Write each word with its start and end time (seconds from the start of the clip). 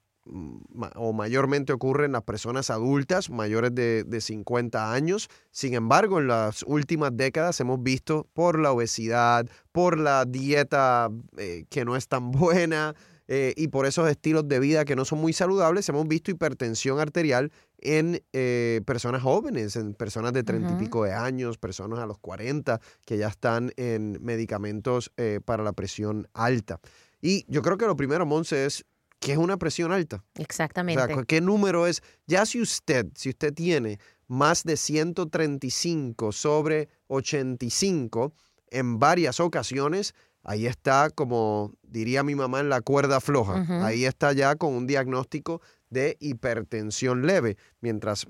o 0.94 1.12
mayormente 1.12 1.72
ocurre 1.72 2.06
en 2.06 2.12
las 2.12 2.22
personas 2.22 2.70
adultas 2.70 3.30
mayores 3.30 3.74
de, 3.74 4.20
50 4.20 4.92
años. 4.92 5.28
Sin 5.50 5.74
embargo, 5.74 6.18
en 6.20 6.28
las 6.28 6.62
últimas 6.64 7.16
décadas 7.16 7.60
hemos 7.60 7.82
visto 7.82 8.28
por 8.32 8.58
la 8.58 8.72
obesidad, 8.72 9.46
por 9.72 9.98
la 9.98 10.24
dieta 10.24 11.10
eh, 11.36 11.64
que 11.70 11.84
no 11.84 11.96
es 11.96 12.08
tan 12.08 12.30
buena, 12.32 12.94
eh, 13.32 13.54
y 13.56 13.68
por 13.68 13.86
esos 13.86 14.10
estilos 14.10 14.48
de 14.48 14.58
vida 14.58 14.84
que 14.84 14.96
no 14.96 15.04
son 15.04 15.20
muy 15.20 15.32
saludables, 15.32 15.88
hemos 15.88 16.08
visto 16.08 16.32
hipertensión 16.32 16.98
arterial 16.98 17.52
en 17.78 18.24
eh, 18.32 18.80
personas 18.84 19.22
jóvenes, 19.22 19.76
en 19.76 19.94
personas 19.94 20.32
de 20.32 20.42
treinta 20.42 20.72
y 20.72 20.84
pico 20.84 21.04
de 21.04 21.12
años, 21.12 21.56
personas 21.56 22.00
a 22.00 22.06
los 22.06 22.18
40 22.18 22.80
que 23.06 23.18
ya 23.18 23.28
están 23.28 23.72
en 23.76 24.18
medicamentos 24.20 25.12
eh, 25.16 25.38
para 25.44 25.62
la 25.62 25.72
presión 25.72 26.26
alta. 26.34 26.80
Y 27.22 27.44
yo 27.46 27.62
creo 27.62 27.78
que 27.78 27.86
lo 27.86 27.94
primero, 27.94 28.26
Monse, 28.26 28.66
es 28.66 28.84
¿qué 29.20 29.32
es 29.32 29.38
una 29.38 29.56
presión 29.58 29.92
alta? 29.92 30.24
Exactamente. 30.34 31.02
O 31.02 31.06
sea, 31.06 31.24
¿qué 31.24 31.40
número 31.40 31.86
es? 31.86 32.02
Ya 32.26 32.44
si 32.46 32.60
usted, 32.60 33.06
si 33.14 33.28
usted 33.28 33.54
tiene 33.54 33.98
más 34.26 34.64
de 34.64 34.76
135 34.76 36.32
sobre 36.32 36.88
85 37.08 38.32
en 38.70 38.98
varias 38.98 39.40
ocasiones, 39.40 40.14
ahí 40.42 40.66
está, 40.66 41.10
como 41.10 41.72
diría 41.82 42.22
mi 42.22 42.34
mamá, 42.34 42.60
en 42.60 42.68
la 42.68 42.80
cuerda 42.80 43.20
floja. 43.20 43.84
Ahí 43.84 44.04
está 44.04 44.32
ya 44.32 44.56
con 44.56 44.74
un 44.74 44.86
diagnóstico 44.86 45.60
de 45.90 46.16
hipertensión 46.20 47.26
leve, 47.26 47.56
mientras 47.80 48.26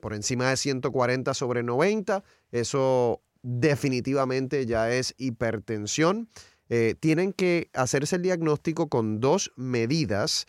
por 0.00 0.14
encima 0.14 0.48
de 0.48 0.56
140 0.56 1.34
sobre 1.34 1.62
90, 1.62 2.22
eso 2.52 3.20
definitivamente 3.42 4.64
ya 4.66 4.90
es 4.92 5.14
hipertensión. 5.18 6.28
Eh, 6.70 6.94
tienen 6.98 7.32
que 7.32 7.68
hacerse 7.74 8.16
el 8.16 8.22
diagnóstico 8.22 8.88
con 8.88 9.20
dos 9.20 9.52
medidas 9.56 10.46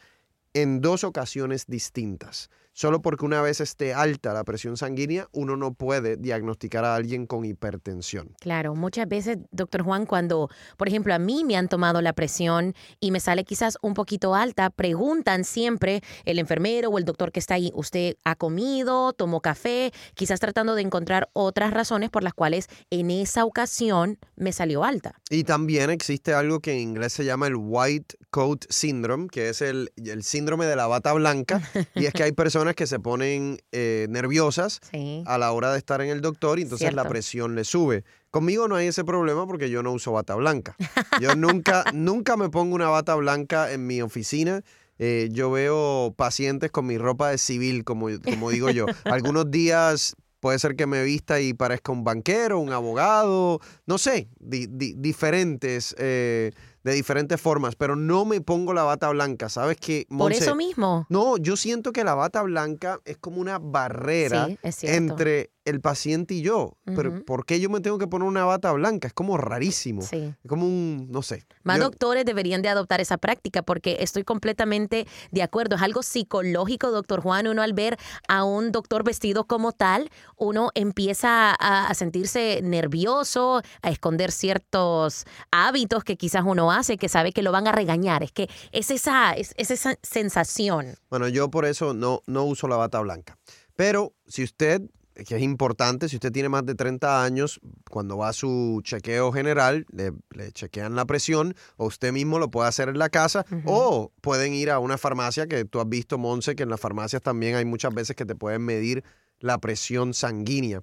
en 0.54 0.80
dos 0.80 1.04
ocasiones 1.04 1.66
distintas 1.68 2.50
solo 2.74 3.02
porque 3.02 3.26
una 3.26 3.42
vez 3.42 3.62
esté 3.62 3.94
alta 3.94 4.34
la 4.34 4.44
presión 4.44 4.78
sanguínea, 4.78 5.28
uno 5.32 5.58
no 5.58 5.74
puede 5.74 6.18
diagnosticar 6.18 6.86
a 6.86 6.96
alguien 6.96 7.26
con 7.26 7.46
hipertensión. 7.46 8.34
Claro, 8.40 8.76
muchas 8.76 9.08
veces, 9.08 9.38
doctor 9.52 9.84
Juan, 9.84 10.06
cuando, 10.06 10.50
por 10.78 10.88
ejemplo, 10.88 11.14
a 11.14 11.20
mí 11.20 11.44
me 11.44 11.58
han 11.58 11.68
tomado 11.68 12.02
la 12.02 12.14
presión 12.14 12.74
y 13.00 13.12
me 13.12 13.20
sale 13.20 13.44
quizás 13.44 13.78
un 13.82 13.94
poquito 13.94 14.36
alta, 14.36 14.70
preguntan 14.70 15.44
siempre 15.44 16.02
el 16.26 16.40
enfermero 16.40 16.90
o 16.90 16.98
el 16.98 17.06
doctor 17.06 17.32
que 17.32 17.40
está 17.40 17.56
ahí, 17.56 17.72
¿usted 17.76 18.16
ha 18.24 18.36
comido, 18.36 19.14
tomó 19.14 19.42
café? 19.42 19.92
Quizás 20.16 20.40
tratando 20.40 20.76
de 20.76 20.82
encontrar 20.82 21.30
otras 21.34 21.74
razones 21.74 22.10
por 22.10 22.24
las 22.24 22.34
cuales 22.34 22.68
en 22.90 23.12
esa 23.12 23.46
ocasión 23.46 24.18
me 24.36 24.54
salió 24.54 24.84
alta. 24.84 25.16
Y 25.30 25.44
también 25.44 25.90
existe 25.90 26.34
algo 26.34 26.60
que 26.60 26.74
en 26.74 26.80
inglés 26.80 27.14
se 27.14 27.26
llama 27.26 27.48
el 27.48 27.56
White 27.58 28.16
Coat 28.30 28.66
Syndrome, 28.70 29.28
que 29.28 29.50
es 29.50 29.62
el, 29.62 29.92
el 29.98 30.24
síndrome 30.24 30.66
de 30.66 30.76
la 30.76 30.88
bata 30.88 31.14
blanca, 31.14 31.62
y 31.96 32.06
es 32.06 32.14
que 32.14 32.24
hay 32.24 32.32
personas 32.32 32.61
que 32.76 32.88
se 32.88 33.00
ponen 33.00 33.60
eh, 33.72 34.08
nerviosas 34.10 34.80
a 35.26 35.38
la 35.38 35.52
hora 35.52 35.72
de 35.72 35.78
estar 35.78 36.02
en 36.02 36.10
el 36.10 36.22
doctor 36.22 36.60
y 36.60 36.64
entonces 36.64 36.94
la 36.94 37.08
presión 37.08 37.56
le 37.56 37.64
sube. 37.64 38.04
Conmigo 38.30 38.68
no 38.68 38.76
hay 38.76 38.88
ese 38.88 39.04
problema 39.04 39.46
porque 39.46 39.70
yo 39.70 39.84
no 39.84 39.92
uso 39.92 40.14
bata 40.14 40.36
blanca. 40.36 40.76
Yo 41.20 41.36
nunca, 41.36 41.84
nunca 41.94 42.38
me 42.38 42.50
pongo 42.50 42.76
una 42.76 42.88
bata 42.90 43.16
blanca 43.16 43.72
en 43.72 43.86
mi 43.86 44.02
oficina. 44.02 44.64
Eh, 45.00 45.30
yo 45.32 45.52
veo 45.52 46.14
pacientes 46.16 46.72
con 46.72 46.86
mi 46.86 46.98
ropa 46.98 47.30
de 47.30 47.38
civil, 47.38 47.84
como, 47.84 48.08
como 48.24 48.52
digo 48.52 48.70
yo. 48.70 48.86
Algunos 49.06 49.52
días 49.52 50.16
puede 50.40 50.60
ser 50.60 50.76
que 50.76 50.88
me 50.88 51.04
vista 51.04 51.40
y 51.40 51.54
parezca 51.54 51.92
un 51.92 52.04
banquero, 52.04 52.60
un 52.60 52.72
abogado, 52.72 53.60
no 53.86 53.98
sé, 53.98 54.28
diferentes. 54.40 55.96
Eh, 55.98 56.52
de 56.84 56.94
diferentes 56.94 57.40
formas, 57.40 57.76
pero 57.76 57.96
no 57.96 58.26
me 58.26 58.42
pongo 58.42 58.74
la 58.74 58.84
bata 58.84 59.10
blanca, 59.10 59.50
¿sabes 59.50 59.78
qué? 59.78 60.06
Por 60.10 60.32
eso 60.32 60.56
mismo. 60.56 61.06
No, 61.10 61.38
yo 61.38 61.56
siento 61.56 61.92
que 61.92 62.04
la 62.04 62.16
bata 62.16 62.42
blanca 62.42 63.00
es 63.06 63.18
como 63.18 63.40
una 63.40 63.60
barrera 63.60 64.50
entre 64.82 65.52
el 65.66 65.80
paciente 65.80 66.34
y 66.34 66.42
yo. 66.42 66.78
Pero 66.86 67.24
¿por 67.24 67.46
qué 67.46 67.60
yo 67.60 67.70
me 67.70 67.82
tengo 67.82 67.98
que 67.98 68.08
poner 68.08 68.28
una 68.28 68.46
bata 68.46 68.72
blanca? 68.72 69.08
Es 69.08 69.14
como 69.14 69.38
rarísimo. 69.38 70.02
Sí. 70.02 70.34
Es 70.44 70.50
como 70.50 70.66
un, 70.66 71.08
no 71.12 71.22
sé. 71.22 71.46
Más 71.64 71.80
doctores 71.80 72.26
deberían 72.26 72.62
de 72.62 72.70
adoptar 72.70 73.02
esa 73.02 73.18
práctica 73.18 73.62
porque 73.62 73.98
estoy 74.00 74.24
completamente 74.24 75.08
de 75.32 75.44
acuerdo. 75.44 75.76
Es 75.76 75.82
algo 75.82 76.04
psicológico, 76.04 76.92
doctor 76.92 77.22
Juan. 77.22 77.48
Uno 77.48 77.62
al 77.62 77.74
ver 77.74 77.98
a 78.28 78.44
un 78.44 78.72
doctor 78.72 79.04
vestido 79.04 79.46
como 79.46 79.72
tal, 79.72 80.10
uno 80.36 80.70
empieza 80.74 81.52
a, 81.52 81.94
sentirse 81.94 82.62
nervioso, 82.64 83.62
a 83.82 83.90
esconder 83.90 84.32
ciertos 84.32 85.26
hábitos 85.52 86.04
que 86.04 86.18
quizás 86.18 86.44
uno 86.46 86.71
hace, 86.72 86.98
que 86.98 87.10
sabe 87.10 87.32
que 87.32 87.42
lo 87.42 87.52
van 87.52 87.68
a 87.68 87.72
regañar. 87.72 88.24
Es 88.24 88.32
que 88.32 88.50
es 88.72 88.92
esa, 88.92 89.34
es, 89.34 89.54
es 89.58 89.72
esa 89.72 89.96
sensación. 90.02 90.96
Bueno, 91.10 91.28
yo 91.28 91.50
por 91.50 91.66
eso 91.66 91.94
no, 91.94 92.22
no 92.28 92.44
uso 92.46 92.68
la 92.68 92.78
bata 92.78 93.00
blanca. 93.00 93.38
Pero 93.76 94.14
si 94.28 94.44
usted 94.44 94.82
que 95.26 95.36
es 95.36 95.42
importante, 95.42 96.10
si 96.10 96.16
usted 96.16 96.32
tiene 96.32 96.50
más 96.50 96.66
de 96.66 96.76
30 96.76 97.24
años, 97.24 97.60
cuando 97.90 98.18
va 98.18 98.30
a 98.30 98.34
su 98.34 98.82
chequeo 98.84 99.32
general, 99.32 99.86
le, 99.92 100.14
chequean 100.52 100.96
la 100.96 101.06
presión, 101.06 101.56
o 101.78 101.88
usted 101.88 102.12
mismo 102.12 102.40
lo 102.40 102.50
puede 102.50 102.70
hacer 102.70 102.90
en 102.90 102.98
la 102.98 103.10
casa, 103.10 103.46
o 103.66 104.12
pueden 104.22 104.54
ir 104.54 104.70
a 104.72 104.80
una 104.80 104.98
farmacia, 104.98 105.48
que 105.48 105.66
tú 105.66 105.80
has 105.80 105.90
visto, 105.90 106.18
Monse, 106.18 106.56
que 106.56 106.64
en 106.64 106.70
las 106.70 106.80
farmacias 106.80 107.22
también 107.22 107.56
hay 107.56 107.66
muchas 107.66 107.94
veces 107.94 108.16
que 108.16 108.26
te 108.26 108.36
pueden 108.36 108.64
medir 108.64 109.04
la 109.40 109.58
presión 109.60 110.14
sanguínea. 110.14 110.82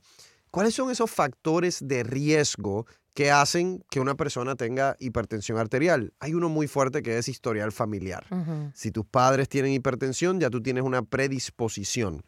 ¿Cuáles 0.50 0.74
son 0.74 0.90
esos 0.90 1.10
factores 1.10 1.86
de 1.86 2.02
riesgo 2.02 2.86
que 3.14 3.30
hacen 3.30 3.84
que 3.90 4.00
una 4.00 4.14
persona 4.14 4.54
tenga 4.54 4.96
hipertensión 4.98 5.58
arterial? 5.58 6.12
Hay 6.20 6.34
uno 6.34 6.48
muy 6.48 6.68
fuerte 6.68 7.02
que 7.02 7.18
es 7.18 7.28
historial 7.28 7.72
familiar. 7.72 8.26
Si 8.74 8.90
tus 8.90 9.04
padres 9.06 9.48
tienen 9.48 9.72
hipertensión, 9.72 10.40
ya 10.40 10.50
tú 10.50 10.62
tienes 10.62 10.84
una 10.84 11.02
predisposición. 11.02 12.22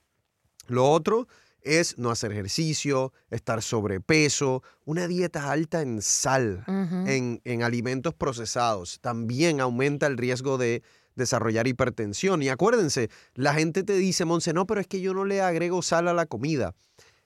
Lo 0.66 0.88
otro 0.90 1.26
es 1.62 1.98
no 1.98 2.10
hacer 2.10 2.32
ejercicio, 2.32 3.12
estar 3.30 3.62
sobrepeso, 3.62 4.62
una 4.84 5.06
dieta 5.06 5.50
alta 5.50 5.82
en 5.82 6.00
sal, 6.02 6.64
en, 6.66 7.62
alimentos 7.62 8.14
procesados. 8.14 8.98
También 9.00 9.60
aumenta 9.60 10.06
el 10.06 10.16
riesgo 10.16 10.58
de 10.58 10.82
desarrollar 11.16 11.66
hipertensión. 11.66 12.42
Y 12.42 12.48
acuérdense, 12.48 13.10
la 13.34 13.54
gente 13.54 13.82
te 13.82 13.94
dice, 13.94 14.24
Monse, 14.24 14.52
no, 14.52 14.66
pero 14.66 14.80
es 14.80 14.86
que 14.86 15.00
yo 15.00 15.12
no 15.12 15.24
le 15.24 15.42
agrego 15.42 15.82
sal 15.82 16.08
a 16.08 16.14
la 16.14 16.26
comida. 16.26 16.74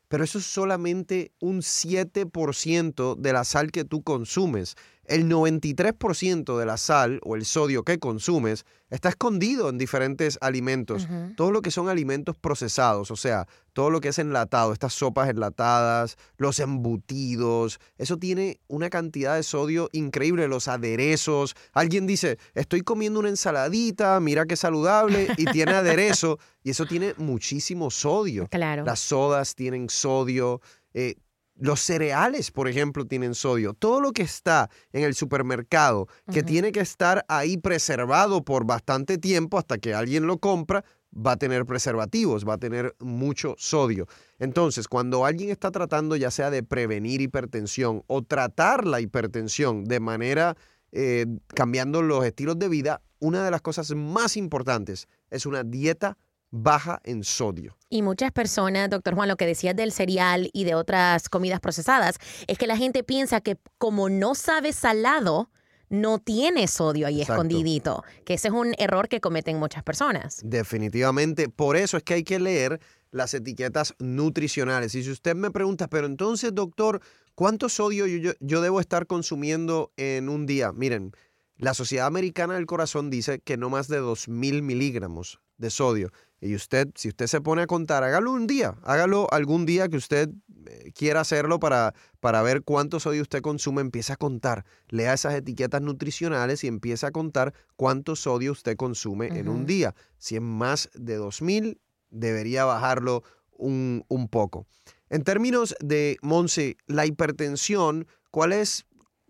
Pero 0.09 0.25
eso 0.25 0.39
es 0.39 0.47
solamente 0.47 1.33
un 1.41 1.63
7% 1.63 3.17
de 3.17 3.33
la 3.33 3.45
sal 3.45 3.71
que 3.73 3.85
tú 3.85 4.03
consumes. 4.03 4.77
El 5.07 5.29
93% 5.29 6.59
de 6.59 6.67
la 6.67 6.77
sal 6.77 7.21
o 7.23 7.37
el 7.37 7.45
sodio 7.45 7.85
que 7.85 7.99
consumes 7.99 8.65
está 8.91 9.09
escondido 9.09 9.69
en 9.69 9.79
diferentes 9.79 10.39
alimentos. 10.41 11.09
Todo 11.37 11.51
lo 11.51 11.63
que 11.63 11.71
son 11.71 11.89
alimentos 11.89 12.37
procesados, 12.37 13.11
o 13.11 13.17
sea, 13.17 13.47
todo 13.73 13.91
lo 13.91 14.01
que 14.01 14.09
es 14.09 14.19
enlatado, 14.19 14.73
estas 14.73 14.95
sopas 14.95 15.29
enlatadas, 15.29 16.17
los 16.37 16.61
embutidos, 16.61 17.81
eso 17.99 18.19
tiene 18.19 18.61
una 18.69 18.91
cantidad 18.91 19.35
de 19.35 19.43
sodio 19.43 19.89
increíble, 19.93 20.47
los 20.47 20.69
aderezos. 20.69 21.57
Alguien 21.73 22.07
dice, 22.07 22.39
estoy 22.55 22.83
comiendo 22.83 23.19
una 23.19 23.31
ensaladita, 23.31 24.21
mira 24.21 24.47
qué 24.47 24.57
saludable, 24.57 25.29
y 25.37 25.45
tiene 25.47 25.73
aderezo, 25.75 26.39
y 26.63 26.71
eso 26.71 26.87
tiene 26.87 27.15
muchísimo 27.17 27.91
sodio. 27.91 28.47
Claro. 28.49 28.85
Las 28.85 29.01
sodas 29.01 29.57
tienen 29.57 29.91
sodio. 29.91 30.61
Eh, 30.93 31.17
los 31.57 31.81
cereales, 31.81 32.51
por 32.51 32.69
ejemplo, 32.69 33.07
tienen 33.07 33.35
sodio. 33.35 33.75
Todo 33.75 34.01
lo 34.01 34.13
que 34.13 34.23
está 34.23 34.71
en 34.93 35.05
el 35.05 35.15
supermercado, 35.15 36.09
que 36.33 36.43
tiene 36.43 36.73
que 36.73 36.81
estar 36.81 37.25
ahí 37.29 37.57
preservado 37.57 38.45
por 38.45 38.67
bastante 38.67 39.19
tiempo 39.19 39.59
hasta 39.59 39.79
que 39.79 39.95
alguien 39.95 40.27
lo 40.27 40.39
compra, 40.39 40.85
va 41.15 41.33
a 41.33 41.37
tener 41.37 41.65
preservativos, 41.65 42.47
va 42.47 42.55
a 42.55 42.59
tener 42.59 42.95
mucho 42.99 43.55
sodio. 43.57 44.07
Entonces, 44.39 44.89
cuando 44.89 45.25
alguien 45.25 45.51
está 45.51 45.71
tratando 45.71 46.17
ya 46.17 46.31
sea 46.31 46.51
de 46.51 46.63
prevenir 46.63 47.21
hipertensión 47.21 48.03
o 48.09 48.23
tratar 48.23 48.85
la 48.87 49.01
hipertensión 49.01 49.85
de 49.85 50.01
manera 50.01 50.57
eh, 50.91 51.27
cambiando 51.55 52.03
los 52.03 52.25
estilos 52.25 52.59
de 52.59 52.69
vida, 52.69 53.03
una 53.21 53.45
de 53.45 53.51
las 53.51 53.63
cosas 53.63 53.93
más 53.95 54.37
importantes 54.37 55.09
es 55.31 55.47
una 55.47 55.63
dieta 55.63 56.19
baja 56.55 57.01
en 57.05 57.25
sodio. 57.25 57.77
Y 57.91 58.03
muchas 58.03 58.31
personas, 58.31 58.89
doctor 58.89 59.15
Juan, 59.15 59.29
lo 59.29 59.37
que 59.37 59.47
decías 59.47 59.75
del 59.75 59.91
cereal 59.91 60.51
y 60.53 60.65
de 60.65 60.77
otras 60.77 61.29
comidas 61.29 61.61
procesadas, 61.61 62.17
es 62.47 62.59
que 62.59 62.69
la 62.69 62.77
gente 62.77 63.03
piensa 63.03 63.41
que 63.41 63.59
como 63.79 64.09
no 64.09 64.37
sabe 64.37 64.73
salado, 64.73 65.51
no 65.89 66.19
tiene 66.19 66.67
sodio 66.69 67.07
ahí 67.07 67.23
escondidito, 67.23 68.05
que 68.25 68.35
ese 68.35 68.49
es 68.49 68.55
un 68.55 68.75
error 68.79 69.09
que 69.09 69.21
cometen 69.21 69.59
muchas 69.59 69.83
personas. 69.83 70.41
Definitivamente, 70.45 71.49
por 71.49 71.77
eso 71.77 71.97
es 71.97 72.05
que 72.05 72.15
hay 72.15 72.25
que 72.25 72.39
leer 72.39 72.81
las 73.11 73.35
etiquetas 73.35 73.95
nutricionales. 73.99 74.95
Y 74.95 75.03
si 75.03 75.11
usted 75.11 75.35
me 75.35 75.51
pregunta, 75.51 75.89
pero 75.89 76.07
entonces, 76.07 76.55
doctor, 76.55 77.01
¿cuánto 77.35 77.69
sodio 77.69 78.07
yo, 78.07 78.33
yo 78.41 78.61
debo 78.61 78.81
estar 78.81 79.07
consumiendo 79.07 79.93
en 79.97 80.29
un 80.29 80.47
día? 80.47 80.73
Miren, 80.73 81.13
la 81.57 81.75
Sociedad 81.75 82.07
Americana 82.07 82.55
del 82.55 82.67
Corazón 82.67 83.11
dice 83.11 83.41
que 83.41 83.57
no 83.57 83.71
más 83.71 83.89
de 83.89 84.01
2.000 84.01 84.63
miligramos 84.63 85.41
de 85.57 85.71
sodio. 85.71 86.11
Y 86.41 86.55
usted, 86.55 86.91
si 86.95 87.09
usted 87.09 87.27
se 87.27 87.41
pone 87.41 87.63
a 87.63 87.67
contar, 87.67 88.05
hágalo 88.05 88.33
un 88.33 88.47
día, 88.47 88.77
hágalo 88.83 89.29
algún 89.33 89.65
día 89.65 89.89
que 89.89 89.97
usted 89.97 90.29
eh, 90.67 90.93
quiera 90.95 91.21
hacerlo 91.21 91.59
para, 91.59 91.95
para 92.21 92.43
ver 92.43 92.63
cuánto 92.63 93.01
sodio 93.01 93.23
usted 93.23 93.41
consume, 93.41 93.81
empieza 93.81 94.13
a 94.13 94.17
contar, 94.17 94.67
lea 94.89 95.15
esas 95.15 95.35
etiquetas 95.35 95.81
nutricionales 95.81 96.63
y 96.63 96.67
empieza 96.67 97.07
a 97.07 97.13
contar 97.13 97.55
cuánto 97.77 98.15
sodio 98.15 98.53
usted 98.53 98.77
consume 98.77 99.29
en 99.29 99.49
un 99.49 99.65
día. 99.65 99.95
Si 100.19 100.37
es 100.37 100.43
más 100.43 100.91
de 100.95 101.17
2000, 101.17 101.81
debería 102.11 102.67
bajarlo 102.67 103.23
un, 103.51 104.05
un 104.09 104.29
poco. 104.29 104.67
En 105.09 105.23
términos 105.23 105.75
de, 105.81 106.19
Monse, 106.23 106.77
la 106.87 107.07
hipertensión, 107.07 108.07
¿cuál 108.31 108.53
es, 108.53 108.85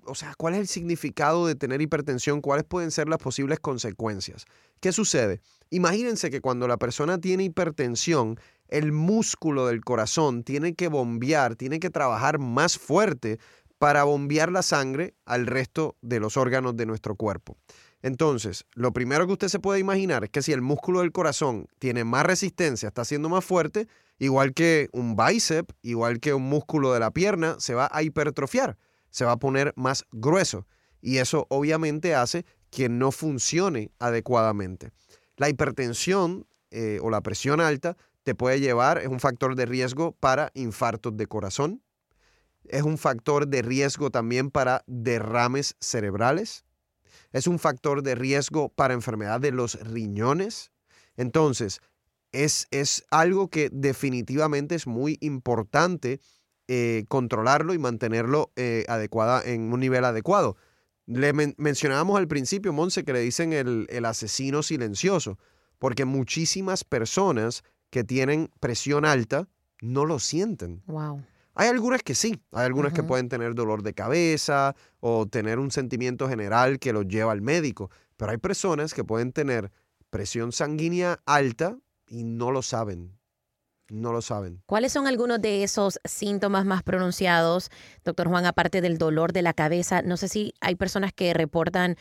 o 0.07 0.15
sea, 0.15 0.35
cuál 0.37 0.55
es 0.55 0.61
el 0.61 0.69
significado 0.69 1.47
de 1.47 1.55
tener 1.55 1.81
hipertensión? 1.81 2.41
¿Cuáles 2.41 2.65
pueden 2.65 2.91
ser 2.91 3.09
las 3.09 3.19
posibles 3.19 3.61
consecuencias? 3.61 4.45
¿Qué 4.81 4.93
sucede? 4.93 5.41
Imagínense 5.71 6.31
que 6.31 6.41
cuando 6.41 6.69
la 6.69 6.77
persona 6.77 7.19
tiene 7.19 7.45
hipertensión, 7.45 8.39
el 8.69 8.93
músculo 8.93 9.67
del 9.67 9.83
corazón 9.83 10.43
tiene 10.43 10.75
que 10.75 10.89
bombear, 10.89 11.57
tiene 11.57 11.81
que 11.81 11.91
trabajar 11.91 12.39
más 12.39 12.79
fuerte 12.79 13.39
para 13.79 14.05
bombear 14.05 14.51
la 14.51 14.63
sangre 14.63 15.15
al 15.27 15.47
resto 15.47 15.97
de 16.01 16.21
los 16.21 16.37
órganos 16.37 16.77
de 16.77 16.87
nuestro 16.87 17.17
cuerpo. 17.17 17.57
Entonces, 18.03 18.67
lo 18.75 18.93
primero 18.93 19.27
que 19.27 19.33
usted 19.33 19.49
se 19.49 19.59
puede 19.59 19.81
imaginar 19.81 20.25
es 20.25 20.31
que 20.31 20.43
si 20.43 20.53
el 20.53 20.61
músculo 20.61 21.01
del 21.01 21.13
corazón 21.13 21.67
tiene 21.79 22.05
más 22.05 22.25
resistencia, 22.27 22.89
está 22.89 23.05
siendo 23.05 23.29
más 23.29 23.45
fuerte, 23.45 23.89
igual 24.19 24.53
que 24.53 24.89
un 24.93 25.17
bíceps, 25.17 25.75
igual 25.83 26.21
que 26.21 26.35
un 26.35 26.43
músculo 26.43 26.93
de 26.93 27.01
la 27.01 27.11
pierna, 27.11 27.57
se 27.59 27.75
va 27.75 27.89
a 27.91 28.03
hipertrofiar, 28.03 28.77
se 29.15 29.25
va 29.25 29.33
a 29.33 29.39
poner 29.39 29.73
más 29.77 30.05
grueso. 30.11 30.67
Y 31.01 31.19
eso 31.19 31.47
obviamente 31.49 32.17
hace 32.17 32.45
que 32.69 32.89
no 32.89 33.13
funcione 33.13 33.93
adecuadamente. 34.01 34.91
La 35.37 35.49
hipertensión 35.49 36.49
eh, 36.73 36.99
o 37.01 37.11
la 37.11 37.21
presión 37.21 37.61
alta 37.61 37.97
te 38.25 38.35
puede 38.35 38.59
llevar, 38.59 38.99
es 38.99 39.07
un 39.07 39.21
factor 39.21 39.55
de 39.55 39.67
riesgo 39.67 40.17
para 40.19 40.51
infartos 40.55 41.17
de 41.17 41.29
corazón, 41.29 41.81
es 42.65 42.83
un 42.83 42.99
factor 42.99 43.47
de 43.47 43.63
riesgo 43.63 44.11
también 44.11 44.51
para 44.51 44.83
derrames 44.89 45.77
cerebrales, 45.79 46.65
es 47.31 47.47
un 47.47 47.61
factor 47.61 48.03
de 48.03 48.17
riesgo 48.17 48.69
para 48.71 48.95
enfermedad 48.95 49.41
de 49.41 49.53
los 49.53 49.79
riñones. 49.81 50.73
Entonces, 51.17 51.81
es, 52.33 52.67
es 52.73 53.05
algo 53.13 53.49
que 53.49 53.71
definitivamente 53.71 54.75
es 54.75 54.89
muy 54.89 55.19
importante 55.21 56.19
eh, 56.69 57.05
controlarlo 57.09 57.75
y 57.75 57.79
mantenerlo 57.79 58.53
eh, 58.57 58.85
adecuada, 58.89 59.43
en 59.45 59.73
un 59.73 59.81
nivel 59.81 60.05
adecuado. 60.05 60.57
Le 61.07 61.33
mencionábamos 61.59 62.19
al 62.19 62.29
principio, 62.29 62.73
Monse, 62.73 63.05
que 63.05 63.13
le 63.13 63.21
dicen 63.21 63.53
el, 63.53 63.87
el, 63.91 64.05
asesino 64.07 64.63
silencioso, 64.63 65.39
porque 65.79 66.07
muchísimas 66.07 66.83
personas 66.85 67.63
que 67.91 68.05
tienen 68.05 68.51
presión 68.61 69.05
alta 69.05 69.47
no 69.83 70.07
lo 70.07 70.19
sienten. 70.19 70.83
Wow. 70.87 71.23
Hay 71.55 71.69
algunas 71.69 72.03
que 72.03 72.15
sí, 72.15 72.41
hay 72.53 72.65
algunas 72.67 72.93
que 72.93 73.05
pueden 73.05 73.29
tener 73.29 73.55
dolor 73.55 73.83
de 73.83 73.95
cabeza 73.95 74.75
o 74.99 75.27
tener 75.27 75.61
un 75.61 75.71
sentimiento 75.71 76.29
general 76.29 76.81
que 76.81 76.93
los 76.93 77.07
lleva 77.07 77.31
al 77.31 77.43
médico, 77.43 77.91
pero 78.17 78.33
hay 78.33 78.39
personas 78.39 78.93
que 78.93 79.05
pueden 79.05 79.33
tener 79.33 79.71
presión 80.11 80.51
sanguínea 80.51 81.21
alta 81.27 81.79
y 82.09 82.25
no 82.25 82.51
lo 82.51 82.63
saben. 82.63 83.17
No 83.95 84.13
lo 84.13 84.23
saben. 84.23 84.61
¿Cuáles 84.67 84.93
son 84.93 85.07
algunos 85.07 85.41
de 85.41 85.63
esos 85.63 86.01
síntomas 86.05 86.65
más 86.65 86.83
pronunciados, 86.83 87.71
doctor 88.05 88.29
Juan, 88.29 88.45
aparte 88.45 88.81
del 88.81 88.99
dolor 88.99 89.33
de 89.33 89.43
la 89.43 89.55
cabeza? 89.55 90.03
No 90.03 90.17
sé 90.17 90.29
si 90.29 90.53
hay 90.61 90.75
personas 90.75 91.13
que 91.13 91.33
reportan 91.33 91.97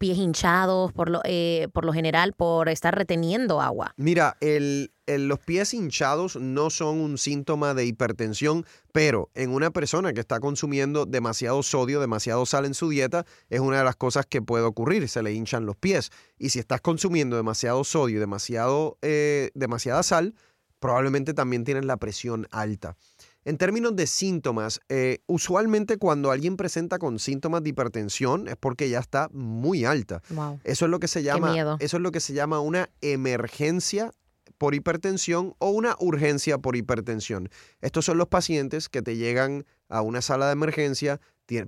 pies 0.00 0.18
hinchados 0.18 0.92
por 0.92 1.08
lo, 1.08 1.20
eh, 1.24 1.68
por 1.72 1.84
lo 1.84 1.92
general 1.92 2.32
por 2.32 2.68
estar 2.68 2.96
reteniendo 2.96 3.60
agua. 3.60 3.94
Mira, 3.96 4.36
el, 4.40 4.90
los 5.06 5.38
pies 5.38 5.72
hinchados 5.72 6.34
no 6.34 6.68
son 6.70 7.00
un 7.00 7.16
síntoma 7.16 7.74
de 7.74 7.86
hipertensión, 7.86 8.66
pero 8.92 9.30
en 9.34 9.50
una 9.50 9.70
persona 9.70 10.12
que 10.12 10.20
está 10.20 10.40
consumiendo 10.40 11.06
demasiado 11.06 11.62
sodio, 11.62 12.00
demasiado 12.00 12.44
sal 12.44 12.64
en 12.64 12.74
su 12.74 12.88
dieta, 12.88 13.24
es 13.48 13.60
una 13.60 13.78
de 13.78 13.84
las 13.84 13.96
cosas 13.96 14.26
que 14.26 14.42
puede 14.42 14.64
ocurrir, 14.64 15.08
se 15.08 15.22
le 15.22 15.32
hinchan 15.32 15.64
los 15.64 15.76
pies. 15.76 16.10
Y 16.38 16.50
si 16.50 16.58
estás 16.58 16.80
consumiendo 16.80 17.36
demasiado 17.36 17.84
sodio, 17.84 18.18
demasiado, 18.18 18.98
eh, 19.02 19.50
demasiada 19.54 20.02
sal, 20.02 20.34
probablemente 20.78 21.34
también 21.34 21.64
tienen 21.64 21.86
la 21.86 21.96
presión 21.96 22.46
alta. 22.50 22.96
En 23.44 23.58
términos 23.58 23.94
de 23.94 24.08
síntomas, 24.08 24.80
eh, 24.88 25.18
usualmente 25.26 25.98
cuando 25.98 26.32
alguien 26.32 26.56
presenta 26.56 26.98
con 26.98 27.20
síntomas 27.20 27.62
de 27.62 27.70
hipertensión 27.70 28.48
es 28.48 28.56
porque 28.56 28.90
ya 28.90 28.98
está 28.98 29.28
muy 29.32 29.84
alta. 29.84 30.20
Eso 30.64 30.86
es 30.86 30.90
lo 30.90 30.98
que 30.98 31.06
se 31.06 31.22
llama, 31.22 31.76
eso 31.78 31.96
es 31.96 32.02
lo 32.02 32.10
que 32.10 32.18
se 32.18 32.32
llama 32.32 32.58
una 32.58 32.90
emergencia 33.00 34.10
por 34.58 34.74
hipertensión 34.74 35.54
o 35.58 35.70
una 35.70 35.94
urgencia 36.00 36.58
por 36.58 36.74
hipertensión. 36.74 37.48
Estos 37.80 38.04
son 38.04 38.18
los 38.18 38.26
pacientes 38.26 38.88
que 38.88 39.02
te 39.02 39.16
llegan 39.16 39.64
a 39.88 40.02
una 40.02 40.22
sala 40.22 40.46
de 40.46 40.52
emergencia, 40.52 41.20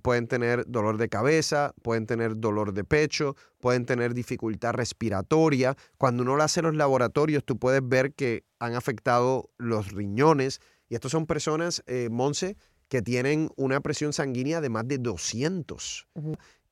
pueden 0.02 0.26
tener 0.26 0.64
dolor 0.66 0.98
de 0.98 1.08
cabeza, 1.08 1.74
pueden 1.82 2.06
tener 2.06 2.36
dolor 2.36 2.72
de 2.72 2.84
pecho, 2.84 3.36
pueden 3.60 3.86
tener 3.86 4.14
dificultad 4.14 4.72
respiratoria. 4.72 5.76
Cuando 5.96 6.22
uno 6.22 6.36
lo 6.36 6.42
hace 6.42 6.60
en 6.60 6.66
los 6.66 6.76
laboratorios, 6.76 7.44
tú 7.44 7.58
puedes 7.58 7.80
ver 7.86 8.12
que 8.12 8.44
han 8.58 8.74
afectado 8.74 9.50
los 9.58 9.92
riñones. 9.92 10.60
Y 10.88 10.94
estos 10.94 11.12
son 11.12 11.26
personas, 11.26 11.82
eh, 11.86 12.08
Monse, 12.10 12.56
que 12.88 13.02
tienen 13.02 13.50
una 13.56 13.80
presión 13.80 14.12
sanguínea 14.12 14.60
de 14.60 14.70
más 14.70 14.88
de 14.88 14.98
200. 14.98 16.08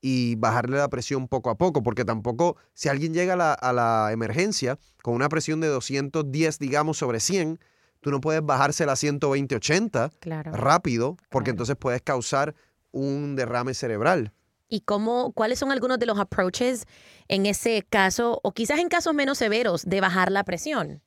Y 0.00 0.36
bajarle 0.36 0.76
la 0.76 0.88
presión 0.88 1.28
poco 1.28 1.50
a 1.50 1.56
poco, 1.56 1.82
porque 1.82 2.04
tampoco, 2.04 2.56
si 2.74 2.88
alguien 2.88 3.12
llega 3.12 3.34
a 3.34 3.36
la, 3.36 3.52
a 3.54 3.72
la 3.72 4.12
emergencia 4.12 4.78
con 5.02 5.14
una 5.14 5.28
presión 5.28 5.60
de 5.60 5.68
210, 5.68 6.58
digamos, 6.58 6.98
sobre 6.98 7.20
100, 7.20 7.58
tú 8.00 8.10
no 8.10 8.20
puedes 8.20 8.40
bajársela 8.40 8.92
a 8.92 8.94
120-80 8.96 10.52
rápido, 10.52 11.16
porque 11.28 11.50
entonces 11.50 11.76
puedes 11.76 12.02
causar 12.02 12.54
un 12.96 13.36
derrame 13.36 13.74
cerebral. 13.74 14.32
¿Y 14.68 14.80
cómo, 14.80 15.32
cuáles 15.32 15.58
son 15.58 15.70
algunos 15.70 15.98
de 15.98 16.06
los 16.06 16.18
approaches 16.18 16.86
en 17.28 17.46
ese 17.46 17.86
caso, 17.88 18.40
o 18.42 18.52
quizás 18.52 18.80
en 18.80 18.88
casos 18.88 19.14
menos 19.14 19.38
severos, 19.38 19.84
de 19.84 20.00
bajar 20.00 20.32
la 20.32 20.44
presión? 20.44 21.02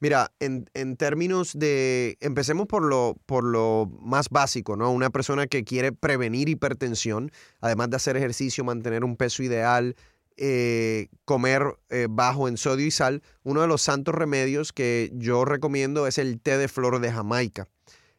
Mira, 0.00 0.32
en, 0.40 0.68
en, 0.74 0.96
términos 0.96 1.52
de, 1.58 2.16
empecemos 2.20 2.66
por 2.66 2.82
lo, 2.82 3.16
por 3.26 3.44
lo 3.44 3.90
más 4.00 4.28
básico, 4.28 4.76
¿no? 4.76 4.90
Una 4.90 5.10
persona 5.10 5.46
que 5.46 5.64
quiere 5.64 5.92
prevenir 5.92 6.48
hipertensión, 6.48 7.30
además 7.60 7.90
de 7.90 7.96
hacer 7.96 8.16
ejercicio, 8.16 8.64
mantener 8.64 9.04
un 9.04 9.16
peso 9.16 9.42
ideal, 9.42 9.96
eh, 10.36 11.08
comer 11.24 11.62
eh, 11.90 12.08
bajo 12.10 12.48
en 12.48 12.56
sodio 12.56 12.86
y 12.86 12.90
sal, 12.90 13.22
uno 13.44 13.60
de 13.60 13.68
los 13.68 13.82
santos 13.82 14.14
remedios 14.14 14.72
que 14.72 15.12
yo 15.14 15.44
recomiendo 15.44 16.08
es 16.08 16.18
el 16.18 16.40
té 16.40 16.58
de 16.58 16.66
flor 16.66 16.98
de 17.00 17.12
Jamaica. 17.12 17.68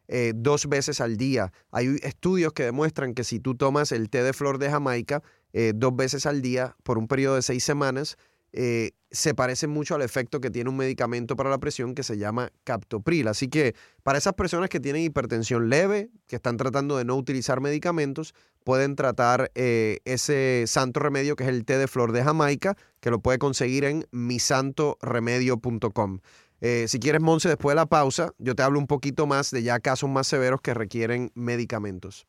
Eh, 0.07 0.33
dos 0.35 0.67
veces 0.67 1.01
al 1.01 1.17
día. 1.17 1.51
Hay 1.71 1.97
estudios 2.03 2.53
que 2.53 2.63
demuestran 2.63 3.13
que 3.13 3.23
si 3.23 3.39
tú 3.39 3.55
tomas 3.55 3.91
el 3.91 4.09
té 4.09 4.23
de 4.23 4.33
flor 4.33 4.59
de 4.59 4.69
Jamaica 4.69 5.23
eh, 5.53 5.73
dos 5.75 5.95
veces 5.95 6.25
al 6.25 6.41
día 6.41 6.75
por 6.83 6.97
un 6.97 7.07
periodo 7.07 7.35
de 7.35 7.41
seis 7.41 7.63
semanas, 7.63 8.17
eh, 8.53 8.91
se 9.11 9.33
parece 9.33 9.67
mucho 9.67 9.95
al 9.95 10.01
efecto 10.01 10.39
que 10.39 10.49
tiene 10.49 10.69
un 10.69 10.77
medicamento 10.77 11.35
para 11.35 11.49
la 11.49 11.57
presión 11.57 11.95
que 11.95 12.03
se 12.03 12.17
llama 12.17 12.51
captopril. 12.63 13.27
Así 13.27 13.47
que 13.47 13.75
para 14.03 14.17
esas 14.17 14.33
personas 14.33 14.69
que 14.69 14.79
tienen 14.79 15.03
hipertensión 15.03 15.69
leve, 15.69 16.09
que 16.27 16.37
están 16.37 16.57
tratando 16.57 16.97
de 16.97 17.05
no 17.05 17.15
utilizar 17.15 17.59
medicamentos, 17.59 18.33
pueden 18.63 18.95
tratar 18.95 19.51
ese 19.53 20.63
santo 20.67 20.99
remedio 20.99 21.35
que 21.35 21.43
es 21.43 21.49
el 21.49 21.65
té 21.65 21.77
de 21.77 21.87
flor 21.87 22.11
de 22.11 22.23
Jamaica, 22.23 22.75
que 22.99 23.11
lo 23.11 23.19
puede 23.19 23.39
conseguir 23.39 23.85
en 23.85 24.05
misantoremedio.com. 24.11 26.19
Eh, 26.67 26.87
si 26.87 26.99
quieres, 26.99 27.21
Monse, 27.21 27.47
después 27.47 27.73
de 27.73 27.75
la 27.75 27.85
pausa, 27.85 28.31
yo 28.39 28.55
te 28.55 28.63
hablo 28.63 28.79
un 28.79 28.87
poquito 28.87 29.27
más 29.27 29.51
de 29.51 29.61
ya 29.61 29.79
casos 29.79 30.09
más 30.09 30.25
severos 30.25 30.61
que 30.61 30.73
requieren 30.73 31.31
medicamentos. 31.35 32.25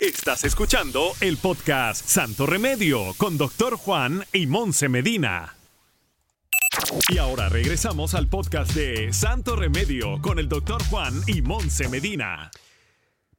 Estás 0.00 0.42
escuchando 0.42 1.12
el 1.20 1.36
podcast 1.36 2.04
Santo 2.04 2.46
Remedio 2.46 3.14
con 3.18 3.38
Doctor 3.38 3.76
Juan 3.76 4.24
y 4.32 4.48
Monse 4.48 4.88
Medina. 4.88 5.54
Y 7.10 7.18
ahora 7.18 7.48
regresamos 7.48 8.14
al 8.14 8.26
podcast 8.26 8.74
de 8.74 9.12
Santo 9.12 9.54
Remedio 9.54 10.20
con 10.20 10.40
el 10.40 10.48
Doctor 10.48 10.82
Juan 10.90 11.14
y 11.28 11.42
Monse 11.42 11.88
Medina. 11.88 12.50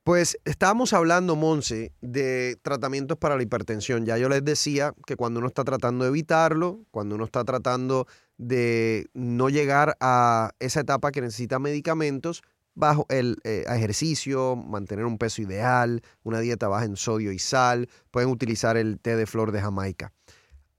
Pues 0.03 0.37
estábamos 0.43 0.91
hablando, 0.91 1.37
Monse, 1.37 1.93
de 2.01 2.57
tratamientos 2.61 3.17
para 3.17 3.37
la 3.37 3.43
hipertensión. 3.43 4.05
Ya 4.05 4.17
yo 4.17 4.27
les 4.27 4.43
decía 4.43 4.93
que 5.07 5.15
cuando 5.15 5.39
uno 5.39 5.47
está 5.47 5.63
tratando 5.63 6.03
de 6.03 6.09
evitarlo, 6.09 6.81
cuando 6.91 7.15
uno 7.15 7.23
está 7.23 7.45
tratando 7.45 8.05
de 8.37 9.07
no 9.13 9.47
llegar 9.47 9.95
a 10.01 10.51
esa 10.59 10.81
etapa 10.81 11.11
que 11.13 11.21
necesita 11.21 11.57
medicamentos, 11.57 12.43
bajo 12.75 13.05
el 13.07 13.37
eh, 13.45 13.63
ejercicio, 13.69 14.57
mantener 14.57 15.05
un 15.05 15.17
peso 15.17 15.41
ideal, 15.41 16.01
una 16.23 16.41
dieta 16.41 16.67
baja 16.67 16.83
en 16.83 16.97
sodio 16.97 17.31
y 17.31 17.39
sal, 17.39 17.87
pueden 18.11 18.29
utilizar 18.29 18.75
el 18.75 18.99
té 18.99 19.15
de 19.15 19.25
flor 19.25 19.53
de 19.53 19.61
Jamaica. 19.61 20.11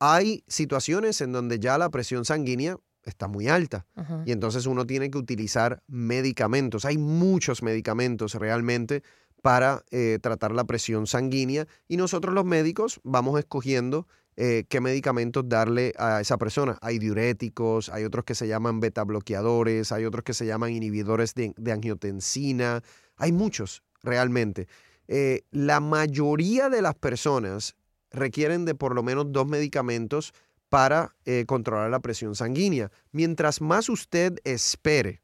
Hay 0.00 0.44
situaciones 0.48 1.22
en 1.22 1.32
donde 1.32 1.58
ya 1.60 1.78
la 1.78 1.88
presión 1.88 2.26
sanguínea 2.26 2.76
está 3.04 3.28
muy 3.28 3.48
alta 3.48 3.86
y 4.24 4.32
entonces 4.32 4.66
uno 4.66 4.86
tiene 4.86 5.10
que 5.10 5.18
utilizar 5.18 5.82
medicamentos. 5.86 6.84
Hay 6.84 6.98
muchos 6.98 7.62
medicamentos 7.62 8.34
realmente 8.34 9.02
para 9.42 9.84
eh, 9.90 10.18
tratar 10.22 10.52
la 10.52 10.64
presión 10.64 11.06
sanguínea 11.06 11.66
y 11.86 11.96
nosotros 11.96 12.34
los 12.34 12.44
médicos 12.44 13.00
vamos 13.04 13.38
escogiendo 13.38 14.06
eh, 14.36 14.64
qué 14.68 14.80
medicamentos 14.80 15.48
darle 15.48 15.92
a 15.96 16.20
esa 16.20 16.38
persona. 16.38 16.78
Hay 16.80 16.98
diuréticos, 16.98 17.88
hay 17.88 18.04
otros 18.04 18.24
que 18.24 18.34
se 18.34 18.48
llaman 18.48 18.80
beta 18.80 19.04
bloqueadores, 19.04 19.92
hay 19.92 20.06
otros 20.06 20.24
que 20.24 20.34
se 20.34 20.46
llaman 20.46 20.72
inhibidores 20.72 21.34
de, 21.34 21.72
angiotensina, 21.72 22.82
hay 23.16 23.32
muchos 23.32 23.82
realmente. 24.02 24.66
Eh, 25.06 25.42
la 25.50 25.80
mayoría 25.80 26.68
de 26.68 26.82
las 26.82 26.94
personas 26.94 27.76
requieren 28.10 28.64
de 28.64 28.74
por 28.74 28.94
lo 28.94 29.02
menos 29.02 29.26
dos 29.30 29.46
medicamentos 29.46 30.32
para 30.74 31.14
eh, 31.24 31.44
controlar 31.46 31.88
la 31.88 32.00
presión 32.00 32.34
sanguínea. 32.34 32.90
Mientras 33.12 33.60
más 33.60 33.88
usted 33.88 34.40
espere 34.42 35.22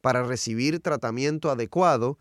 para 0.00 0.22
recibir 0.22 0.80
tratamiento 0.80 1.50
adecuado, 1.50 2.18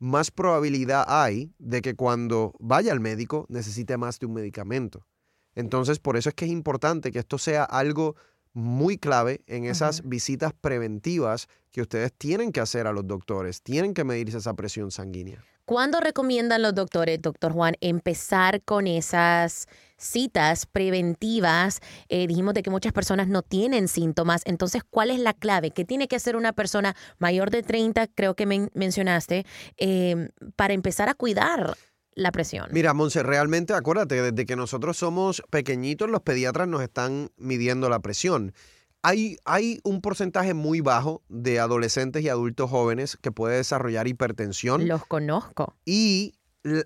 más 0.00 0.32
probabilidad 0.32 1.04
hay 1.06 1.52
de 1.60 1.82
que 1.82 1.94
cuando 1.94 2.52
vaya 2.58 2.90
al 2.90 2.98
médico 2.98 3.46
necesite 3.48 3.96
más 3.96 4.18
de 4.18 4.26
un 4.26 4.32
medicamento. 4.32 5.06
Entonces, 5.54 6.00
por 6.00 6.16
eso 6.16 6.30
es 6.30 6.34
que 6.34 6.46
es 6.46 6.50
importante 6.50 7.12
que 7.12 7.20
esto 7.20 7.38
sea 7.38 7.62
algo 7.62 8.16
muy 8.56 8.96
clave 8.96 9.42
en 9.46 9.66
esas 9.66 10.08
visitas 10.08 10.54
preventivas 10.58 11.46
que 11.72 11.82
ustedes 11.82 12.10
tienen 12.14 12.52
que 12.52 12.60
hacer 12.60 12.86
a 12.86 12.92
los 12.92 13.06
doctores, 13.06 13.60
tienen 13.60 13.92
que 13.92 14.02
medirse 14.02 14.38
esa 14.38 14.54
presión 14.54 14.90
sanguínea. 14.90 15.44
¿Cuándo 15.66 16.00
recomiendan 16.00 16.62
los 16.62 16.74
doctores, 16.74 17.20
doctor 17.20 17.52
Juan, 17.52 17.74
empezar 17.82 18.62
con 18.62 18.86
esas 18.86 19.66
citas 19.98 20.64
preventivas? 20.64 21.80
Eh, 22.08 22.26
dijimos 22.26 22.54
de 22.54 22.62
que 22.62 22.70
muchas 22.70 22.94
personas 22.94 23.28
no 23.28 23.42
tienen 23.42 23.88
síntomas, 23.88 24.40
entonces, 24.46 24.82
¿cuál 24.88 25.10
es 25.10 25.20
la 25.20 25.34
clave? 25.34 25.72
¿Qué 25.72 25.84
tiene 25.84 26.08
que 26.08 26.16
hacer 26.16 26.34
una 26.34 26.54
persona 26.54 26.96
mayor 27.18 27.50
de 27.50 27.62
30, 27.62 28.06
creo 28.06 28.34
que 28.34 28.46
mencionaste, 28.72 29.44
eh, 29.76 30.30
para 30.54 30.72
empezar 30.72 31.10
a 31.10 31.14
cuidar 31.14 31.76
la 32.16 32.32
presión. 32.32 32.68
Mira, 32.72 32.94
Monse, 32.94 33.22
realmente 33.22 33.74
acuérdate, 33.74 34.20
desde 34.20 34.46
que 34.46 34.56
nosotros 34.56 34.96
somos 34.96 35.42
pequeñitos, 35.50 36.10
los 36.10 36.22
pediatras 36.22 36.66
nos 36.66 36.82
están 36.82 37.30
midiendo 37.36 37.88
la 37.88 38.00
presión. 38.00 38.54
Hay, 39.02 39.36
hay, 39.44 39.80
un 39.84 40.00
porcentaje 40.00 40.54
muy 40.54 40.80
bajo 40.80 41.22
de 41.28 41.60
adolescentes 41.60 42.24
y 42.24 42.30
adultos 42.30 42.70
jóvenes 42.70 43.18
que 43.20 43.30
puede 43.30 43.58
desarrollar 43.58 44.08
hipertensión. 44.08 44.88
Los 44.88 45.04
conozco. 45.06 45.76
Y 45.84 46.32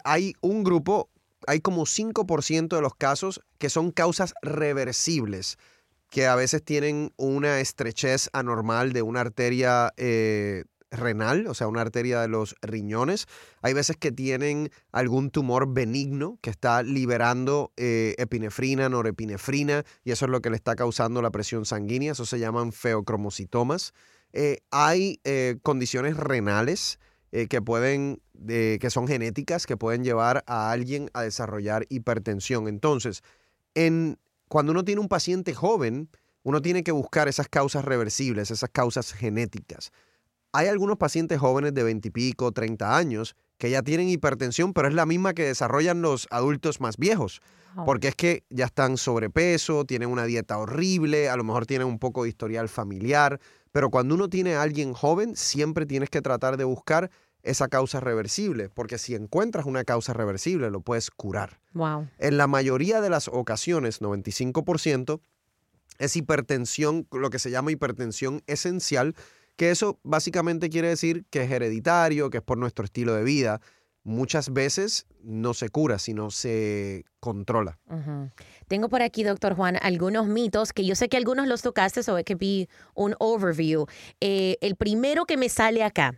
hay 0.05 0.35
un 0.41 0.65
grupo, 0.65 1.09
hay 1.47 1.61
como 1.61 1.87
5% 1.87 2.69
de 2.69 2.83
los 2.83 2.95
casos 2.97 3.41
que 3.59 3.71
son 3.71 3.93
causas 3.93 4.35
reversibles, 4.43 5.59
que 6.11 6.27
a 6.27 6.35
veces 6.35 6.65
tienen 6.65 7.13
una 7.17 7.61
estrechez 7.61 8.29
anormal 8.33 8.93
de 8.93 9.03
una 9.03 9.21
arteria 9.21 9.95
eh, 9.97 10.65
renal, 10.91 11.47
o 11.47 11.55
sea, 11.55 11.69
una 11.69 11.81
arteria 11.81 12.21
de 12.21 12.29
los 12.29 12.57
riñones. 12.63 13.27
Hay 13.63 13.73
veces 13.73 13.97
que 13.97 14.13
tienen 14.13 14.71
algún 14.93 15.31
tumor 15.31 15.73
benigno 15.73 16.39
que 16.41 16.51
está 16.51 16.83
liberando 16.83 17.73
eh, 17.77 18.15
epinefrina, 18.19 18.89
norepinefrina, 18.89 19.85
y 20.05 20.11
eso 20.11 20.27
es 20.27 20.31
lo 20.31 20.41
que 20.41 20.51
le 20.51 20.57
está 20.57 20.77
causando 20.77 21.23
la 21.23 21.31
presión 21.31 21.65
sanguínea. 21.65 22.13
Eso 22.13 22.27
se 22.27 22.39
llaman 22.39 22.73
feocromocitomas. 22.73 23.93
Eh, 24.33 24.59
hay 24.71 25.21
eh, 25.25 25.59
condiciones 25.63 26.17
renales 26.17 26.99
que 27.49 27.63
pueden, 27.63 28.21
que 28.49 28.91
son 28.91 29.07
genéticas, 29.07 29.65
que 29.65 29.77
pueden 29.77 30.03
llevar 30.03 30.43
a 30.49 30.73
alguien 30.73 31.11
a 31.15 31.23
desarrollar 31.23 31.87
hipertensión. 31.89 32.67
Entonces, 32.67 33.23
en, 33.77 34.19
cuando 34.49 34.73
uno 34.73 34.85
tiene 34.85 35.01
un 35.01 35.07
paciente 35.07 35.55
joven, 35.55 36.09
uno 36.43 36.61
tiene 36.61 36.83
que 36.83 36.91
buscar 36.91 37.29
esas 37.29 37.49
causas 37.49 37.85
reversibles, 37.85 38.51
esas 38.51 38.71
causas 38.71 39.13
genéticas 39.13 39.93
hay 40.53 40.69
algunos 40.69 40.97
pacientes 40.97 41.39
jóvenes 41.39 41.75
de 41.75 41.83
20 41.83 42.09
y 42.09 42.11
pico, 42.11 42.53
30 42.53 42.97
años, 42.97 43.37
que 43.59 43.71
ya 43.71 43.83
tienen 43.83 44.09
hipertensión, 44.09 44.73
pero 44.73 44.89
es 44.89 44.95
la 44.95 45.07
misma 45.07 45.35
que 45.35 45.45
desarrollan 45.45 46.03
los 46.03 46.27
adultos 46.31 46.81
más 46.81 46.97
viejos. 46.97 47.41
Porque 47.87 48.09
es 48.09 48.17
que 48.17 48.43
ya 48.51 48.65
están 48.65 48.97
sobrepeso, 48.97 49.85
tienen 49.85 50.09
una 50.09 50.25
dieta 50.25 50.59
horrible, 50.59 51.29
a 51.29 51.37
lo 51.37 51.45
mejor 51.45 51.67
tienen 51.67 51.87
un 51.87 52.01
poco 52.01 52.25
de 52.25 52.31
historial 52.31 52.69
familiar, 52.69 53.39
pero 53.71 53.91
cuando 53.91 54.17
uno 54.17 54.29
tiene 54.29 54.57
a 54.57 54.63
alguien 54.63 54.93
joven, 54.93 55.37
siempre 55.37 55.87
tienes 55.87 56.11
que 56.11 56.21
tratar 56.21 56.57
de 56.57 56.65
buscar 56.65 57.11
esa 57.43 57.69
causa 57.69 58.01
reversible, 58.01 58.69
porque 58.71 58.99
si 58.99 59.15
encuentras 59.15 59.67
una 59.67 59.85
causa 59.85 60.13
reversible, 60.13 60.71
lo 60.71 60.81
puedes 60.81 61.11
curar. 61.11 61.61
Wow. 61.75 62.09
En 62.19 62.37
la 62.37 62.49
mayoría 62.49 63.01
de 63.01 63.09
las 63.09 63.29
ocasiones, 63.29 64.03
95%, 64.03 65.21
es 65.99 66.17
hipertensión, 66.17 67.07
lo 67.13 67.31
que 67.31 67.39
se 67.39 67.51
llama 67.51 67.71
hipertensión 67.71 68.43
esencial, 68.47 69.15
que 69.61 69.71
eso 69.71 70.01
básicamente 70.03 70.71
quiere 70.71 70.89
decir 70.89 71.27
que 71.29 71.43
es 71.43 71.51
hereditario, 71.51 72.31
que 72.31 72.39
es 72.39 72.43
por 72.43 72.57
nuestro 72.57 72.87
estilo 72.87 73.13
de 73.13 73.25
vida. 73.25 73.61
Muchas 74.05 74.55
veces 74.55 75.05
no 75.23 75.53
se 75.53 75.69
cura, 75.69 75.99
sino 75.99 76.31
se 76.31 77.05
controla. 77.21 77.79
Tengo 78.69 78.89
por 78.89 79.03
aquí, 79.03 79.23
doctor 79.23 79.55
Juan, 79.55 79.77
algunos 79.83 80.27
mitos 80.29 80.73
que 80.73 80.87
yo 80.87 80.95
sé 80.95 81.11
que 81.11 81.19
algunos 81.19 81.47
los 81.47 81.61
tocaste, 81.61 82.03
so 82.03 82.17
que 82.25 82.37
vi 82.37 82.71
un 82.95 83.15
overview. 83.19 83.85
Eh, 84.23 84.57
el 84.63 84.77
primero 84.77 85.27
que 85.27 85.37
me 85.37 85.51
sale 85.51 85.85
acá, 85.85 86.15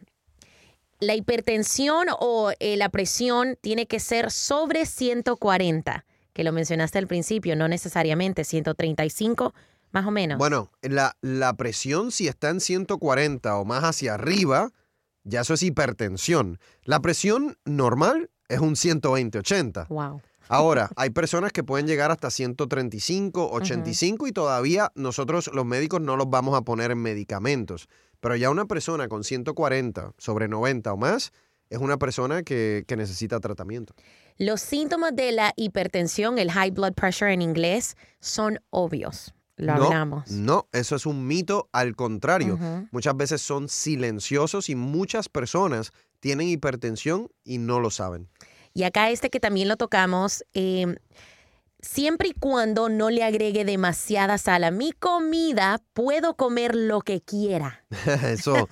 la 1.00 1.16
hipertensión 1.16 2.06
o 2.20 2.52
eh, 2.60 2.76
la 2.76 2.90
presión 2.90 3.58
tiene 3.60 3.86
que 3.86 3.98
ser 3.98 4.30
sobre 4.30 4.86
140, 4.86 6.04
que 6.32 6.44
lo 6.44 6.52
mencionaste 6.52 7.00
al 7.00 7.08
principio, 7.08 7.56
no 7.56 7.66
necesariamente 7.66 8.44
135 8.44 9.52
más 9.92 10.06
o 10.06 10.10
menos. 10.10 10.38
Bueno, 10.38 10.70
la, 10.80 11.16
la 11.20 11.54
presión 11.54 12.10
si 12.10 12.26
está 12.26 12.48
en 12.48 12.60
140 12.60 13.56
o 13.56 13.64
más 13.64 13.84
hacia 13.84 14.14
arriba, 14.14 14.70
ya 15.24 15.42
eso 15.42 15.54
es 15.54 15.62
hipertensión. 15.62 16.58
La 16.84 17.00
presión 17.00 17.56
normal 17.64 18.30
es 18.48 18.60
un 18.60 18.74
120-80. 18.74 19.88
Wow. 19.88 20.20
Ahora, 20.48 20.90
hay 20.96 21.10
personas 21.10 21.52
que 21.52 21.62
pueden 21.62 21.86
llegar 21.86 22.10
hasta 22.10 22.30
135, 22.30 23.50
85 23.52 24.26
y 24.26 24.32
todavía 24.32 24.90
nosotros 24.94 25.50
los 25.52 25.64
médicos 25.64 26.00
no 26.00 26.16
los 26.16 26.28
vamos 26.28 26.56
a 26.56 26.62
poner 26.62 26.90
en 26.90 26.98
medicamentos. 26.98 27.88
Pero 28.20 28.36
ya 28.36 28.50
una 28.50 28.66
persona 28.66 29.08
con 29.08 29.24
140 29.24 30.12
sobre 30.18 30.48
90 30.48 30.92
o 30.92 30.96
más 30.96 31.32
es 31.70 31.78
una 31.78 31.96
persona 31.98 32.42
que, 32.42 32.84
que 32.86 32.96
necesita 32.96 33.40
tratamiento. 33.40 33.94
Los 34.38 34.60
síntomas 34.60 35.14
de 35.16 35.32
la 35.32 35.52
hipertensión, 35.56 36.38
el 36.38 36.50
high 36.50 36.70
blood 36.70 36.92
pressure 36.94 37.32
en 37.32 37.42
inglés, 37.42 37.96
son 38.20 38.60
obvios 38.70 39.34
no, 39.66 40.24
No, 40.30 40.68
eso 40.72 40.96
es 40.96 41.06
un 41.06 41.26
mito, 41.26 41.68
al 41.72 41.96
contrario. 41.96 42.58
Muchas 42.90 43.16
veces 43.16 43.42
son 43.42 43.68
silenciosos 43.68 44.68
y 44.68 44.74
muchas 44.74 45.28
personas 45.28 45.92
tienen 46.20 46.48
hipertensión 46.48 47.28
y 47.44 47.58
no 47.58 47.80
lo 47.80 47.90
saben. 47.90 48.28
Y 48.74 48.84
acá 48.84 49.10
este 49.10 49.28
que 49.30 49.40
también 49.40 49.68
lo 49.68 49.76
tocamos, 49.76 50.44
em, 50.54 50.96
Siempre 51.84 52.28
y 52.28 52.32
cuando 52.32 52.88
no 52.88 53.10
le 53.10 53.24
agregue 53.24 53.64
demasiada 53.64 54.38
sal 54.38 54.62
a 54.62 54.70
mi 54.70 54.92
comida, 54.92 55.82
puedo 55.94 56.36
comer 56.36 56.76
lo 56.76 57.00
que 57.00 57.20
quiera. 57.20 57.84
eso, 58.22 58.68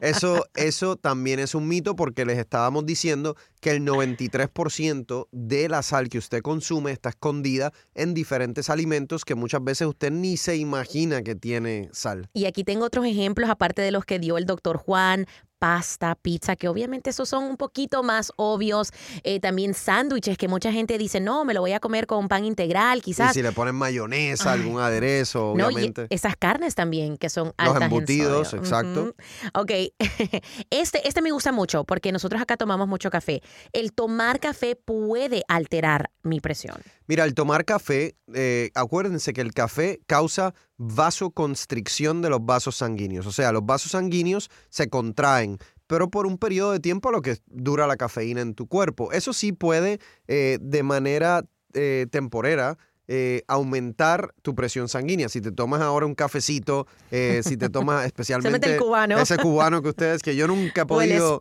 eso, 0.00 0.46
eso 0.54 0.94
también 0.94 1.40
es 1.40 1.56
un 1.56 1.66
mito 1.66 1.96
porque 1.96 2.24
les 2.24 2.38
estábamos 2.38 2.86
diciendo 2.86 3.36
que 3.60 3.72
el 3.72 3.84
93% 3.84 5.26
de 5.32 5.68
la 5.68 5.82
sal 5.82 6.08
que 6.08 6.18
usted 6.18 6.40
consume 6.40 6.92
está 6.92 7.08
escondida 7.08 7.72
en 7.94 8.14
diferentes 8.14 8.70
alimentos 8.70 9.24
que 9.24 9.34
muchas 9.34 9.64
veces 9.64 9.88
usted 9.88 10.12
ni 10.12 10.36
se 10.36 10.56
imagina 10.56 11.22
que 11.22 11.34
tiene 11.34 11.88
sal. 11.92 12.30
Y 12.32 12.44
aquí 12.44 12.62
tengo 12.62 12.84
otros 12.84 13.06
ejemplos, 13.06 13.50
aparte 13.50 13.82
de 13.82 13.90
los 13.90 14.04
que 14.04 14.20
dio 14.20 14.38
el 14.38 14.46
doctor 14.46 14.76
Juan 14.76 15.26
pasta, 15.62 16.16
pizza, 16.16 16.56
que 16.56 16.66
obviamente 16.66 17.10
esos 17.10 17.28
son 17.28 17.44
un 17.44 17.56
poquito 17.56 18.02
más 18.02 18.32
obvios. 18.34 18.90
Eh, 19.22 19.38
también 19.38 19.74
sándwiches, 19.74 20.36
que 20.36 20.48
mucha 20.48 20.72
gente 20.72 20.98
dice, 20.98 21.20
no, 21.20 21.44
me 21.44 21.54
lo 21.54 21.60
voy 21.60 21.70
a 21.70 21.78
comer 21.78 22.08
con 22.08 22.26
pan 22.26 22.44
integral, 22.44 23.00
quizás. 23.00 23.30
Y 23.30 23.34
si 23.34 23.42
le 23.42 23.52
ponen 23.52 23.76
mayonesa, 23.76 24.50
algún 24.50 24.80
aderezo, 24.80 25.52
obviamente. 25.52 26.08
esas 26.10 26.34
carnes 26.34 26.74
también, 26.74 27.16
que 27.16 27.30
son 27.30 27.54
altas 27.56 27.74
Los 27.74 27.82
embutidos, 27.84 28.54
exacto. 28.54 29.14
Ok, 29.54 29.70
este, 30.70 31.06
este 31.06 31.22
me 31.22 31.30
gusta 31.30 31.52
mucho 31.52 31.84
porque 31.84 32.10
nosotros 32.10 32.42
acá 32.42 32.56
tomamos 32.56 32.88
mucho 32.88 33.08
café. 33.08 33.40
El 33.72 33.92
tomar 33.92 34.40
café 34.40 34.74
puede 34.74 35.44
alterar 35.46 36.10
mi 36.24 36.40
presión. 36.40 36.74
Mira, 37.12 37.24
el 37.26 37.34
tomar 37.34 37.66
café, 37.66 38.16
eh, 38.32 38.70
acuérdense 38.74 39.34
que 39.34 39.42
el 39.42 39.52
café 39.52 40.00
causa 40.06 40.54
vasoconstricción 40.78 42.22
de 42.22 42.30
los 42.30 42.42
vasos 42.42 42.76
sanguíneos. 42.76 43.26
O 43.26 43.32
sea, 43.32 43.52
los 43.52 43.66
vasos 43.66 43.92
sanguíneos 43.92 44.48
se 44.70 44.88
contraen, 44.88 45.58
pero 45.86 46.10
por 46.10 46.26
un 46.26 46.38
periodo 46.38 46.72
de 46.72 46.80
tiempo 46.80 47.10
a 47.10 47.12
lo 47.12 47.20
que 47.20 47.36
dura 47.48 47.86
la 47.86 47.98
cafeína 47.98 48.40
en 48.40 48.54
tu 48.54 48.66
cuerpo. 48.66 49.12
Eso 49.12 49.34
sí 49.34 49.52
puede, 49.52 49.98
eh, 50.26 50.56
de 50.62 50.82
manera 50.82 51.44
eh, 51.74 52.06
temporera, 52.10 52.78
eh, 53.14 53.44
aumentar 53.46 54.32
tu 54.40 54.54
presión 54.54 54.88
sanguínea. 54.88 55.28
Si 55.28 55.42
te 55.42 55.52
tomas 55.52 55.82
ahora 55.82 56.06
un 56.06 56.14
cafecito, 56.14 56.86
eh, 57.10 57.42
si 57.44 57.58
te 57.58 57.68
tomas 57.68 58.06
especialmente 58.06 58.78
ese 59.20 59.36
cubano 59.36 59.82
que 59.82 59.90
ustedes, 59.90 60.22
que 60.22 60.34
yo 60.34 60.46
nunca 60.46 60.82
he 60.82 60.86
podido... 60.86 61.38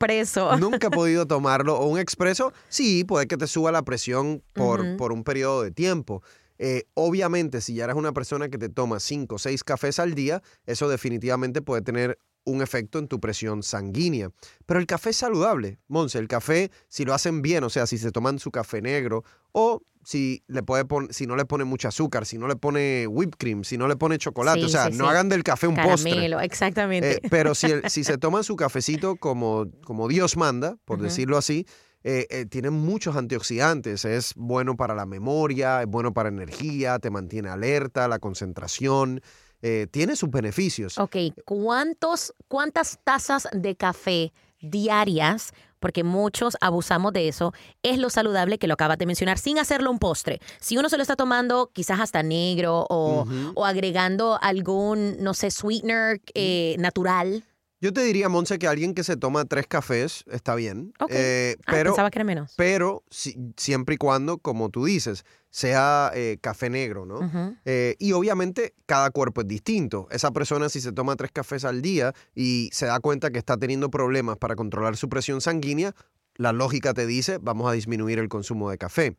Nunca 0.59 0.87
he 0.87 0.89
podido 0.89 1.25
tomarlo, 1.27 1.77
o 1.77 1.85
un 1.85 1.97
expreso, 1.97 2.51
sí, 2.67 3.05
puede 3.05 3.25
que 3.25 3.37
te 3.37 3.47
suba 3.47 3.71
la 3.71 3.83
presión 3.83 4.43
por, 4.51 4.97
por 4.97 5.13
un 5.13 5.23
periodo 5.23 5.63
de 5.63 5.71
tiempo. 5.71 6.21
Eh, 6.59 6.83
obviamente, 6.93 7.61
si 7.61 7.75
ya 7.75 7.85
eres 7.85 7.95
una 7.95 8.11
persona 8.11 8.49
que 8.49 8.57
te 8.57 8.67
toma 8.67 8.99
5 8.99 9.33
o 9.33 9.39
6 9.39 9.63
cafés 9.63 9.97
al 9.97 10.13
día, 10.13 10.43
eso 10.65 10.89
definitivamente 10.89 11.61
puede 11.61 11.83
tener 11.83 12.19
un 12.43 12.61
efecto 12.61 12.99
en 12.99 13.07
tu 13.07 13.19
presión 13.19 13.63
sanguínea. 13.63 14.31
Pero 14.65 14.79
el 14.79 14.87
café 14.87 15.11
es 15.11 15.17
saludable, 15.17 15.79
Monse. 15.87 16.19
El 16.19 16.27
café, 16.27 16.71
si 16.87 17.05
lo 17.05 17.13
hacen 17.13 17.41
bien, 17.41 17.63
o 17.63 17.69
sea, 17.69 17.85
si 17.87 17.97
se 17.97 18.11
toman 18.11 18.39
su 18.39 18.51
café 18.51 18.81
negro 18.81 19.23
o 19.51 19.81
si, 20.03 20.43
le 20.47 20.63
puede 20.63 20.85
si 21.11 21.27
no 21.27 21.35
le 21.35 21.45
pone 21.45 21.63
mucho 21.63 21.87
azúcar, 21.87 22.25
si 22.25 22.37
no 22.37 22.47
le 22.47 22.55
pone 22.55 23.05
whipped 23.07 23.37
cream, 23.37 23.63
si 23.63 23.77
no 23.77 23.87
le 23.87 23.95
pone 23.95 24.17
chocolate. 24.17 24.65
o 24.65 24.69
sea, 24.69 24.89
no 24.89 25.07
hagan 25.07 25.29
del 25.29 25.43
café 25.43 25.67
un 25.67 25.75
Caramelo, 25.75 26.39
exactamente. 26.39 27.17
Eh, 27.17 27.21
pero 27.29 27.53
si, 27.53 27.67
si 27.89 28.03
se 28.03 28.17
toman 28.17 28.43
su 28.43 28.55
cafecito 28.55 29.15
como, 29.15 29.67
como 29.83 30.07
Dios 30.07 30.37
manda, 30.37 30.77
por 30.85 31.01
decirlo 31.01 31.37
así, 31.37 31.65
eh, 32.03 32.25
eh, 32.31 32.45
tiene 32.45 32.71
muchos 32.71 33.15
antioxidantes. 33.15 34.05
Es 34.05 34.33
bueno 34.35 34.75
para 34.75 34.95
la 34.95 35.05
memoria, 35.05 35.81
es 35.81 35.87
bueno 35.87 36.13
para 36.13 36.29
energía, 36.29 36.99
te 36.99 37.11
mantiene 37.11 37.49
alerta, 37.49 38.07
la 38.07 38.19
concentración. 38.19 39.21
Eh, 39.61 39.87
tiene 39.91 40.15
sus 40.15 40.29
beneficios. 40.29 40.97
Ok, 40.97 41.15
¿Cuántos, 41.45 42.33
¿cuántas 42.47 42.99
tazas 43.03 43.47
de 43.51 43.75
café 43.75 44.33
diarias 44.59 45.53
porque 45.81 46.03
muchos 46.03 46.57
abusamos 46.61 47.11
de 47.11 47.27
eso, 47.27 47.53
es 47.81 47.97
lo 47.97 48.11
saludable 48.11 48.59
que 48.59 48.67
lo 48.67 48.75
acabas 48.75 48.99
de 48.99 49.07
mencionar, 49.07 49.39
sin 49.39 49.57
hacerlo 49.57 49.89
un 49.89 49.97
postre. 49.97 50.39
Si 50.59 50.77
uno 50.77 50.89
se 50.89 50.95
lo 50.95 51.01
está 51.01 51.15
tomando 51.15 51.71
quizás 51.73 51.99
hasta 51.99 52.21
negro 52.21 52.85
o, 52.87 53.65
agregando 53.65 54.37
algún, 54.41 55.17
no 55.19 55.33
sé, 55.33 55.49
sweetener 55.49 56.21
eh, 56.35 56.75
natural. 56.77 57.43
Yo 57.81 57.91
te 57.91 58.03
diría, 58.03 58.29
Monse, 58.29 58.59
que 58.59 58.67
alguien 58.67 58.93
que 58.93 59.03
se 59.03 59.17
toma 59.17 59.43
tres 59.45 59.65
cafés 59.65 60.23
está 60.29 60.53
bien. 60.53 60.93
Eh, 61.09 61.55
ah, 61.61 61.71
pero, 61.71 61.89
pensaba 61.89 62.11
que 62.11 62.19
era 62.19 62.23
menos. 62.23 62.53
Pero 62.55 63.03
siempre 63.09 63.95
y 63.95 63.97
cuando, 63.97 64.37
como 64.37 64.69
tú 64.69 64.85
dices, 64.85 65.25
sea 65.49 66.11
eh, 66.13 66.37
café 66.41 66.69
negro, 66.69 67.07
¿no? 67.07 67.57
Eh, 67.65 67.95
y 67.97 68.11
obviamente 68.11 68.75
cada 68.85 69.09
cuerpo 69.09 69.41
es 69.41 69.47
distinto. 69.47 70.07
Esa 70.11 70.29
persona 70.29 70.69
si 70.69 70.79
se 70.79 70.91
toma 70.91 71.15
tres 71.15 71.31
cafés 71.31 71.65
al 71.65 71.81
día 71.81 72.13
y 72.35 72.69
se 72.71 72.85
da 72.85 72.99
cuenta 72.99 73.31
que 73.31 73.39
está 73.39 73.57
teniendo 73.57 73.89
problemas 73.89 74.37
para 74.37 74.55
controlar 74.55 74.95
su 74.95 75.09
presión 75.09 75.41
sanguínea, 75.41 75.95
la 76.35 76.53
lógica 76.53 76.93
te 76.93 77.07
dice, 77.07 77.39
vamos 77.41 77.67
a 77.67 77.73
disminuir 77.73 78.19
el 78.19 78.29
consumo 78.29 78.69
de 78.69 78.77
café. 78.77 79.17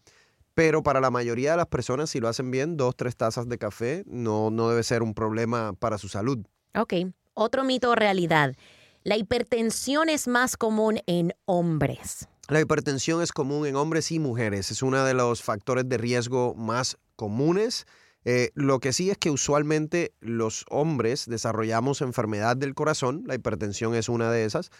Pero 0.55 0.85
para 0.85 1.01
la 1.01 1.11
mayoría 1.11 1.53
de 1.53 1.57
las 1.57 1.67
personas, 1.67 2.11
si 2.11 2.21
lo 2.21 2.29
hacen 2.29 2.53
bien, 2.53 2.77
dos, 2.77 2.95
tres 2.95 3.17
tazas 3.17 3.49
de 3.49 3.59
café 3.59 4.05
no, 4.07 4.51
no 4.51 4.69
debe 4.69 4.85
ser 4.85 5.03
un 5.03 5.15
problema 5.15 5.73
para 5.73 5.99
su 5.99 6.09
salud. 6.09 6.47
Ok. 6.75 6.95
Otro 7.35 7.65
mito 7.65 7.91
o 7.91 7.95
realidad. 7.95 8.55
La 9.05 9.17
hipertensión 9.17 10.09
es 10.09 10.29
más 10.29 10.57
común 10.57 11.01
en 11.07 11.35
hombres. 11.47 12.29
La 12.49 12.61
hipertensión 12.61 13.23
es 13.23 13.33
común 13.33 13.67
en 13.67 13.77
hombres 13.77 14.13
y 14.13 14.19
mujeres. 14.19 14.71
Es 14.71 14.83
uno 14.83 15.05
de 15.05 15.15
los 15.15 15.43
factores 15.43 15.89
de 15.89 15.97
riesgo 15.97 16.55
más 16.55 16.99
comunes. 17.17 17.87
Eh, 18.25 18.51
lo 18.55 18.79
que 18.81 18.93
sí 18.93 19.11
es 19.11 19.19
que 19.19 19.31
usualmente 19.31 20.13
los 20.21 20.67
hombres 20.69 21.27
desarrollamos 21.27 22.03
enfermedad 22.03 22.57
del 22.57 22.75
corazón, 22.75 23.25
la 23.27 23.35
hipertensión 23.35 23.95
es 23.95 24.09
una 24.09 24.31
de 24.31 24.45
esas, 24.45 24.71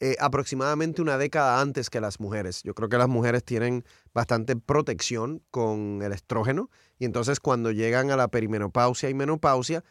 eh, 0.00 0.16
aproximadamente 0.18 1.02
una 1.02 1.18
década 1.18 1.60
antes 1.60 1.90
que 1.90 2.00
las 2.00 2.18
mujeres. 2.18 2.62
Yo 2.64 2.74
creo 2.74 2.88
que 2.88 2.98
las 2.98 3.08
mujeres 3.08 3.44
tienen 3.44 3.84
bastante 4.14 4.56
protección 4.56 5.42
con 5.50 6.00
el 6.02 6.12
estrógeno 6.12 6.70
y 6.98 7.04
entonces 7.04 7.40
cuando 7.40 7.70
llegan 7.70 8.10
a 8.10 8.16
la 8.16 8.28
perimenopausia 8.28 9.08
y 9.08 9.14
menopausia 9.14 9.84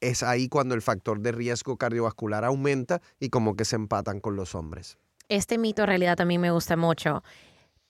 es, 0.00 0.22
ahí 0.22 0.48
cuando 0.48 0.74
el 0.74 0.82
factor 0.82 1.20
de 1.20 1.32
riesgo 1.32 1.76
cardiovascular 1.76 2.44
aumenta 2.44 3.00
y 3.20 3.28
como 3.28 3.56
que 3.56 3.64
se 3.64 3.76
empatan 3.76 4.20
con 4.20 4.36
los 4.36 4.54
hombres. 4.54 4.98
Este 5.28 5.58
mito 5.58 5.82
en 5.82 5.88
realidad 5.88 6.16
también 6.16 6.40
me 6.40 6.50
gusta 6.50 6.76
mucho. 6.76 7.22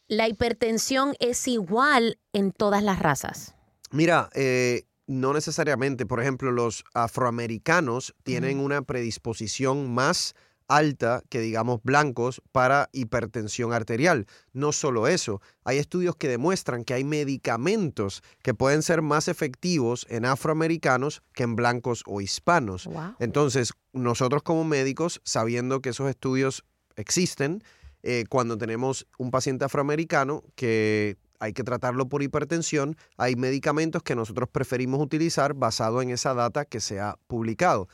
¿La 0.09 0.29
hipertensión 0.29 1.15
es 1.19 1.49
igual 1.49 2.19
en 2.33 2.53
todas 2.53 2.83
las 2.83 2.99
razas? 2.99 3.55
Mira, 3.91 4.29
eh, 4.35 4.85
no 5.07 5.33
necesariamente. 5.33 6.07
Por 6.07 6.21
ejemplo, 6.21 6.53
los 6.53 6.85
afroamericanos 6.95 8.15
tienen 8.23 8.59
una 8.59 8.83
predisposición 8.83 9.93
más 9.93 10.35
alta 10.69 11.23
que 11.29 11.41
digamos 11.41 11.81
blancos 11.83 12.43
para 12.53 12.89
hipertensión 12.93 13.73
arterial. 13.73 14.27
No 14.53 14.73
solo 14.73 15.09
eso, 15.09 15.41
hay 15.65 15.79
estudios 15.79 16.17
que 16.17 16.29
demuestran 16.29 16.85
que 16.85 16.95
hay 16.95 17.05
medicamentos 17.05 18.23
que 18.43 18.55
pueden 18.55 18.83
ser 18.83 19.03
más 19.03 19.29
efectivos 19.29 20.07
en 20.09 20.25
afroamericanos 20.25 21.23
que 21.33 21.43
en 21.43 21.57
blancos 21.57 22.03
o 22.07 22.21
hispanos. 22.21 22.89
Entonces, 23.19 23.73
nosotros 23.93 24.43
como 24.43 24.65
médicos, 24.65 25.21
sabiendo 25.25 25.81
que 25.81 25.91
esos 25.91 26.09
estudios 26.09 26.65
existen, 26.97 27.63
eh, 28.03 28.25
cuando 28.29 28.59
tenemos 28.59 29.07
un 29.19 29.31
paciente 29.31 29.65
afroamericano 29.65 30.43
que 30.55 31.17
hay 31.41 31.53
que 31.53 31.65
tratarlo 31.65 32.09
por 32.09 32.23
hipertensión, 32.23 32.97
hay 33.17 33.37
medicamentos 33.37 34.03
que 34.03 34.15
nosotros 34.15 34.49
preferimos 34.51 35.01
utilizar 35.01 35.55
basado 35.55 36.01
en 36.03 36.11
esa 36.11 36.35
data 36.35 36.65
que 36.65 36.81
se 36.81 37.01
ha 37.01 37.17
publicado 37.27 37.89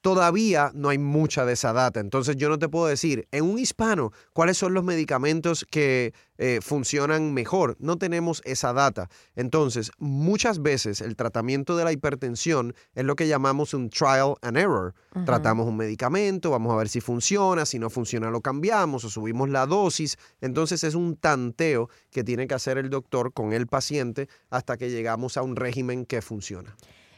todavía 0.00 0.70
no 0.74 0.88
hay 0.88 0.98
mucha 0.98 1.44
de 1.44 1.52
esa 1.52 1.72
data. 1.72 2.00
Entonces 2.00 2.36
yo 2.36 2.48
no 2.48 2.58
te 2.58 2.68
puedo 2.68 2.86
decir, 2.86 3.28
en 3.30 3.44
un 3.44 3.58
hispano, 3.58 4.12
cuáles 4.32 4.56
son 4.56 4.74
los 4.74 4.84
medicamentos 4.84 5.66
que 5.70 6.14
eh, 6.38 6.60
funcionan 6.62 7.34
mejor. 7.34 7.76
No 7.80 7.98
tenemos 7.98 8.40
esa 8.44 8.72
data. 8.72 9.10
Entonces, 9.34 9.92
muchas 9.98 10.62
veces 10.62 11.02
el 11.02 11.16
tratamiento 11.16 11.76
de 11.76 11.84
la 11.84 11.92
hipertensión 11.92 12.74
es 12.94 13.04
lo 13.04 13.14
que 13.14 13.28
llamamos 13.28 13.74
un 13.74 13.90
trial 13.90 14.34
and 14.40 14.56
error. 14.56 14.94
Tratamos 15.26 15.66
un 15.66 15.76
medicamento, 15.76 16.50
vamos 16.50 16.72
a 16.72 16.76
ver 16.76 16.88
si 16.88 17.00
funciona, 17.00 17.66
si 17.66 17.78
no 17.78 17.90
funciona 17.90 18.30
lo 18.30 18.40
cambiamos 18.40 19.04
o 19.04 19.10
subimos 19.10 19.50
la 19.50 19.66
dosis. 19.66 20.16
Entonces 20.40 20.82
es 20.84 20.94
un 20.94 21.16
tanteo 21.16 21.90
que 22.10 22.24
tiene 22.24 22.46
que 22.46 22.54
hacer 22.54 22.78
el 22.78 22.88
doctor 22.88 23.32
con 23.32 23.52
el 23.52 23.66
paciente 23.66 24.28
hasta 24.48 24.78
que 24.78 24.90
llegamos 24.90 25.36
a 25.36 25.42
un 25.42 25.56
régimen 25.56 26.06
que 26.06 26.22
funciona. 26.22 26.74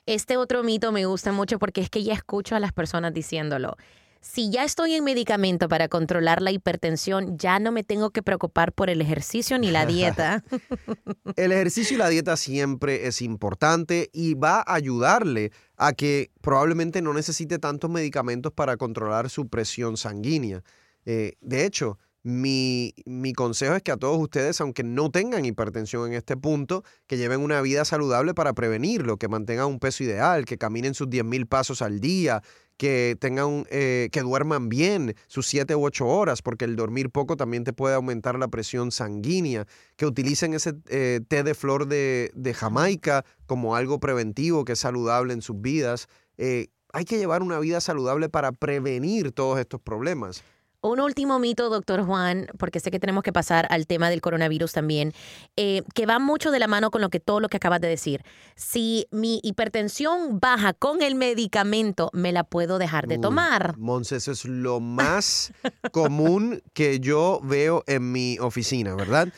Este 0.06 0.36
otro 0.36 0.64
mito 0.64 0.90
me 0.90 1.06
gusta 1.06 1.30
mucho 1.30 1.58
porque 1.58 1.80
es 1.80 1.88
que 1.88 2.02
ya 2.02 2.14
escucho 2.14 2.56
a 2.56 2.60
las 2.60 2.72
personas 2.72 3.14
diciéndolo. 3.14 3.76
Si 4.20 4.50
ya 4.50 4.62
estoy 4.62 4.94
en 4.94 5.02
medicamento 5.02 5.68
para 5.68 5.88
controlar 5.88 6.42
la 6.42 6.52
hipertensión, 6.52 7.36
ya 7.38 7.58
no 7.58 7.72
me 7.72 7.82
tengo 7.82 8.10
que 8.10 8.22
preocupar 8.22 8.72
por 8.72 8.88
el 8.88 9.00
ejercicio 9.00 9.58
ni 9.58 9.70
la 9.70 9.84
dieta. 9.86 10.44
el 11.36 11.52
ejercicio 11.52 11.96
y 11.96 11.98
la 11.98 12.08
dieta 12.08 12.36
siempre 12.36 13.08
es 13.08 13.20
importante 13.20 14.10
y 14.12 14.34
va 14.34 14.58
a 14.58 14.74
ayudarle 14.74 15.50
a 15.76 15.92
que 15.92 16.30
probablemente 16.40 17.02
no 17.02 17.12
necesite 17.12 17.58
tantos 17.58 17.90
medicamentos 17.90 18.52
para 18.52 18.76
controlar 18.76 19.28
su 19.28 19.48
presión 19.48 19.96
sanguínea. 19.96 20.62
Eh, 21.04 21.32
de 21.40 21.64
hecho, 21.64 21.98
Mi, 22.24 22.94
mi, 23.04 23.32
consejo 23.32 23.74
es 23.74 23.82
que 23.82 23.90
a 23.90 23.96
todos 23.96 24.16
ustedes, 24.18 24.60
aunque 24.60 24.84
no 24.84 25.10
tengan 25.10 25.44
hipertensión 25.44 26.06
en 26.06 26.14
este 26.14 26.36
punto, 26.36 26.84
que 27.08 27.16
lleven 27.16 27.40
una 27.40 27.60
vida 27.62 27.84
saludable 27.84 28.32
para 28.32 28.52
prevenirlo, 28.52 29.16
que 29.16 29.26
mantengan 29.26 29.66
un 29.66 29.80
peso 29.80 30.04
ideal, 30.04 30.44
que 30.44 30.56
caminen 30.56 30.94
sus 30.94 31.08
10.000 31.08 31.48
pasos 31.48 31.82
al 31.82 31.98
día, 31.98 32.40
que 32.76 33.16
tengan, 33.20 33.64
eh, 33.70 34.08
que 34.12 34.22
duerman 34.22 34.68
bien 34.68 35.14
sus 35.26 35.46
7 35.46 35.74
u 35.74 35.84
8 35.84 36.06
horas, 36.06 36.42
porque 36.42 36.64
el 36.64 36.76
dormir 36.76 37.10
poco 37.10 37.36
también 37.36 37.64
te 37.64 37.72
puede 37.72 37.94
aumentar 37.94 38.38
la 38.38 38.48
presión 38.48 38.92
sanguínea, 38.92 39.66
que 39.96 40.06
utilicen 40.06 40.54
ese 40.54 40.74
eh, 40.88 41.20
té 41.26 41.42
de 41.42 41.54
flor 41.54 41.86
de, 41.86 42.30
de, 42.34 42.54
Jamaica 42.54 43.24
como 43.46 43.76
algo 43.76 44.00
preventivo, 44.00 44.64
que 44.64 44.72
es 44.72 44.78
saludable 44.78 45.32
en 45.32 45.42
sus 45.42 45.60
vidas. 45.60 46.08
Eh, 46.38 46.68
hay 46.92 47.04
que 47.04 47.18
llevar 47.18 47.42
una 47.42 47.58
vida 47.58 47.80
saludable 47.80 48.28
para 48.28 48.52
prevenir 48.52 49.32
todos 49.32 49.58
estos 49.58 49.80
problemas. 49.80 50.42
Un 50.84 50.98
último 50.98 51.38
mito, 51.38 51.70
doctor 51.70 52.04
Juan, 52.04 52.48
porque 52.58 52.80
sé 52.80 52.90
que 52.90 52.98
tenemos 52.98 53.22
que 53.22 53.32
pasar 53.32 53.68
al 53.70 53.86
tema 53.86 54.10
del 54.10 54.20
coronavirus 54.20 54.72
también, 54.72 55.12
eh, 55.56 55.82
que 55.94 56.06
va 56.06 56.18
mucho 56.18 56.50
de 56.50 56.58
la 56.58 56.66
mano 56.66 56.90
con 56.90 57.00
lo 57.00 57.08
que 57.08 57.20
todo 57.20 57.38
lo 57.38 57.48
que 57.48 57.58
acabas 57.58 57.80
de 57.80 57.86
decir. 57.86 58.24
Si 58.56 59.06
mi 59.12 59.38
hipertensión 59.44 60.40
baja 60.40 60.72
con 60.72 61.00
el 61.00 61.14
medicamento, 61.14 62.10
me 62.12 62.32
la 62.32 62.42
puedo 62.42 62.78
dejar 62.78 63.06
de 63.06 63.18
tomar. 63.18 63.78
Monse, 63.78 64.16
eso 64.16 64.32
es 64.32 64.44
lo 64.44 64.80
más 64.80 65.52
común 65.92 66.60
que 66.72 66.98
yo 66.98 67.38
veo 67.44 67.84
en 67.86 68.10
mi 68.10 68.40
oficina, 68.40 68.96
¿verdad? 68.96 69.28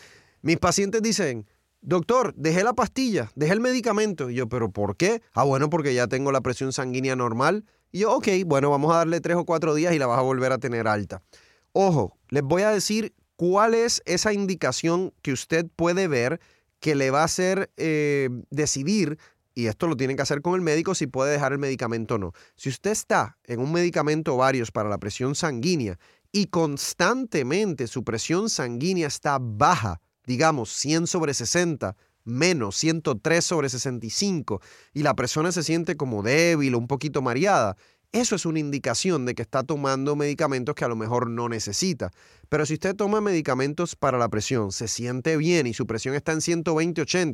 Mis 0.40 0.57
pacientes 0.57 1.02
dicen, 1.02 1.46
doctor, 1.83 2.33
dejé 2.37 2.64
la 2.64 2.72
pastilla, 2.72 3.30
dejé 3.35 3.52
el 3.52 3.61
medicamento. 3.61 4.30
Y 4.30 4.37
yo, 4.37 4.48
¿pero 4.48 4.70
por 4.70 4.96
qué? 4.96 5.20
Ah, 5.35 5.44
bueno, 5.44 5.68
porque 5.68 5.92
ya 5.92 6.07
tengo 6.07 6.33
la 6.33 6.40
presión 6.40 6.72
sanguínea 6.72 7.16
normal. 7.16 7.66
Y 7.94 8.00
yo, 8.00 8.12
ok, 8.12 8.26
bueno, 8.44 8.70
vamos 8.70 8.92
a 8.92 8.96
darle 8.96 9.20
tres 9.20 9.37
o 9.37 9.44
cuatro 9.44 9.72
días 9.72 9.94
y 9.94 10.00
la 10.00 10.09
vas 10.09 10.18
a 10.18 10.22
volver 10.22 10.50
a 10.50 10.59
tener 10.59 10.88
alta. 10.88 11.22
Ojo, 11.70 12.18
les 12.28 12.42
voy 12.42 12.62
a 12.62 12.70
decir 12.70 13.14
cuál 13.37 13.72
es 13.72 14.02
esa 14.04 14.33
indicación 14.33 15.14
que 15.22 15.33
usted 15.33 15.66
puede 15.76 16.09
ver 16.09 16.40
que 16.80 16.96
le 16.96 17.12
va 17.12 17.20
a 17.20 17.26
hacer 17.26 17.70
eh, 17.76 18.30
decidir, 18.50 19.16
y 19.54 19.66
esto 19.66 19.87
lo 19.87 19.96
tienen 19.96 20.16
que 20.16 20.22
hacer 20.22 20.42
con 20.42 20.57
el 20.57 20.61
médico, 20.61 20.96
si 20.96 21.07
puede 21.07 21.30
dejar 21.30 21.52
el 21.52 21.61
medicamento 21.61 22.16
o 22.16 22.18
no. 22.18 22.33
Si 22.57 22.68
usted 22.68 22.90
está 22.90 23.38
en 23.44 23.61
un 23.61 23.70
medicamento 23.70 24.37
varios 24.37 24.72
para 24.72 24.88
la 24.88 24.98
presión 24.98 25.37
sanguínea 25.37 25.96
y 26.33 26.46
constantemente 26.46 27.87
su 27.87 28.02
presión 28.02 28.50
sanguínea 28.50 29.07
está 29.07 29.38
baja, 29.40 30.00
digamos 30.26 30.72
100 30.72 31.07
sobre 31.07 31.33
60, 31.33 31.94
menos 32.24 32.76
103 32.76 33.44
sobre 33.44 33.68
65 33.68 34.60
y 34.92 35.02
la 35.02 35.14
persona 35.14 35.52
se 35.52 35.62
siente 35.62 35.96
como 35.96 36.22
débil 36.22 36.74
o 36.74 36.78
un 36.78 36.87
poquito 36.87 37.22
mareada, 37.22 37.76
eso 38.14 38.37
es 38.37 38.46
una 38.46 38.60
indicación 38.60 39.26
de 39.26 39.34
que 39.34 39.42
está 39.42 39.64
tomando 39.64 40.14
medicamentos 40.14 40.76
que 40.76 40.84
a 40.84 40.88
lo 40.88 40.94
mejor 40.94 41.28
no 41.28 41.48
necesita. 41.48 42.12
Pero 42.48 42.64
si 42.64 42.74
usted 42.74 42.94
toma 42.94 43.20
medicamentos 43.20 43.96
para 43.96 44.18
la 44.18 44.28
presión, 44.28 44.70
se 44.70 44.87
siente 44.87 45.37
bien 45.37 45.66
y 45.66 45.74
su 45.74 45.84
presión 45.84 46.14
está 46.14 46.30
en 46.30 46.38
120-80, 46.38 47.32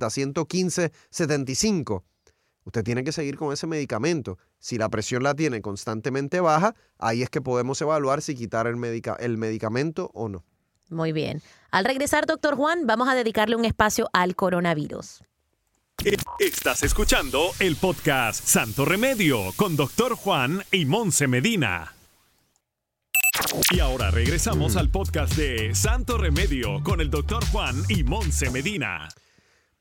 115-75, 1.13 2.03
usted 2.65 2.83
tiene 2.83 3.05
que 3.05 3.13
seguir 3.13 3.37
con 3.37 3.53
ese 3.53 3.67
medicamento. 3.67 4.39
Si 4.59 4.79
la 4.79 4.89
presión 4.89 5.23
la 5.23 5.35
tiene 5.35 5.61
constantemente 5.61 6.41
baja, 6.41 6.75
ahí 6.97 7.23
es 7.23 7.29
que 7.29 7.43
podemos 7.43 7.79
evaluar 7.83 8.23
si 8.23 8.35
quitar 8.35 8.67
el, 8.67 8.77
el 9.19 9.37
medicamento 9.37 10.11
o 10.15 10.31
no. 10.31 10.47
Muy 10.91 11.13
bien. 11.13 11.41
Al 11.71 11.85
regresar, 11.85 12.27
doctor 12.27 12.57
Juan, 12.57 12.87
vamos 12.87 13.09
a 13.09 13.15
dedicarle 13.15 13.57
un 13.57 13.65
espacio 13.65 14.11
al 14.13 14.35
coronavirus. 14.35 15.23
Estás 16.39 16.83
escuchando 16.83 17.51
el 17.61 17.77
podcast 17.77 18.45
Santo 18.45 18.85
Remedio 18.85 19.53
con 19.57 19.77
doctor 19.77 20.15
Juan 20.17 20.63
y 20.73 20.87
Monse 20.87 21.27
Medina. 21.29 21.95
Y 23.71 23.81
ahora 23.81 24.11
regresamos 24.11 24.77
al 24.77 24.89
podcast 24.89 25.35
de 25.35 25.75
Santo 25.75 26.19
Remedio 26.19 26.83
con 26.83 27.01
el 27.01 27.11
doctor 27.11 27.45
Juan 27.47 27.83
y 27.89 28.03
Monse 28.03 28.51
Medina. 28.51 29.09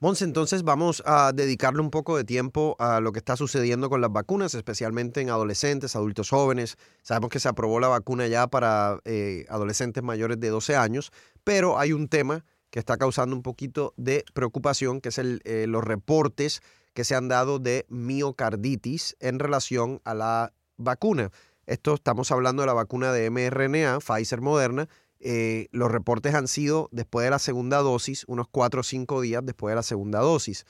Monse, 0.01 0.23
entonces 0.23 0.63
vamos 0.63 1.03
a 1.05 1.33
dedicarle 1.33 1.81
un 1.81 1.91
poco 1.91 2.15
de 2.15 2.23
tiempo 2.23 2.77
a 2.79 3.01
lo 3.01 3.11
que 3.11 3.19
está 3.19 3.35
sucediendo 3.35 3.89
con 3.89 3.99
las 3.99 4.13
vacunas, 4.13 4.53
especialmente 4.53 5.19
en 5.19 5.29
adolescentes, 5.29 5.93
adultos 5.93 6.29
jóvenes. 6.29 6.77
Sabemos 7.01 7.29
que 7.29 7.41
se 7.41 7.49
aprobó 7.49 7.81
la 7.81 7.89
vacuna 7.89 8.25
ya 8.27 8.47
para 8.47 9.01
eh, 9.03 9.45
adolescentes 9.49 10.01
mayores 10.01 10.39
de 10.39 10.47
12 10.47 10.77
años, 10.77 11.11
pero 11.43 11.77
hay 11.77 11.91
un 11.91 12.07
tema 12.07 12.45
que 12.69 12.79
está 12.79 12.95
causando 12.95 13.35
un 13.35 13.41
poquito 13.41 13.93
de 13.97 14.23
preocupación, 14.33 15.01
que 15.01 15.09
es 15.09 15.17
el, 15.17 15.41
eh, 15.43 15.65
los 15.67 15.83
reportes 15.83 16.61
que 16.93 17.03
se 17.03 17.15
han 17.15 17.27
dado 17.27 17.59
de 17.59 17.85
miocarditis 17.89 19.17
en 19.19 19.37
relación 19.37 19.99
a 20.05 20.13
la 20.13 20.53
vacuna. 20.77 21.29
Esto 21.65 21.95
estamos 21.95 22.31
hablando 22.31 22.61
de 22.61 22.67
la 22.67 22.73
vacuna 22.73 23.11
de 23.11 23.29
mRNA, 23.29 23.99
Pfizer 23.99 24.39
Moderna, 24.39 24.87
eh, 25.19 25.67
los 25.71 25.91
reportes 25.91 26.33
han 26.33 26.47
sido 26.47 26.89
después 26.91 27.25
de 27.25 27.29
la 27.29 27.39
segunda 27.39 27.77
dosis, 27.79 28.23
unos 28.27 28.47
cuatro 28.49 28.81
o 28.81 28.83
cinco 28.83 29.21
días 29.21 29.45
después 29.45 29.71
de 29.71 29.75
la 29.75 29.83
segunda 29.83 30.19
dosis. 30.19 30.65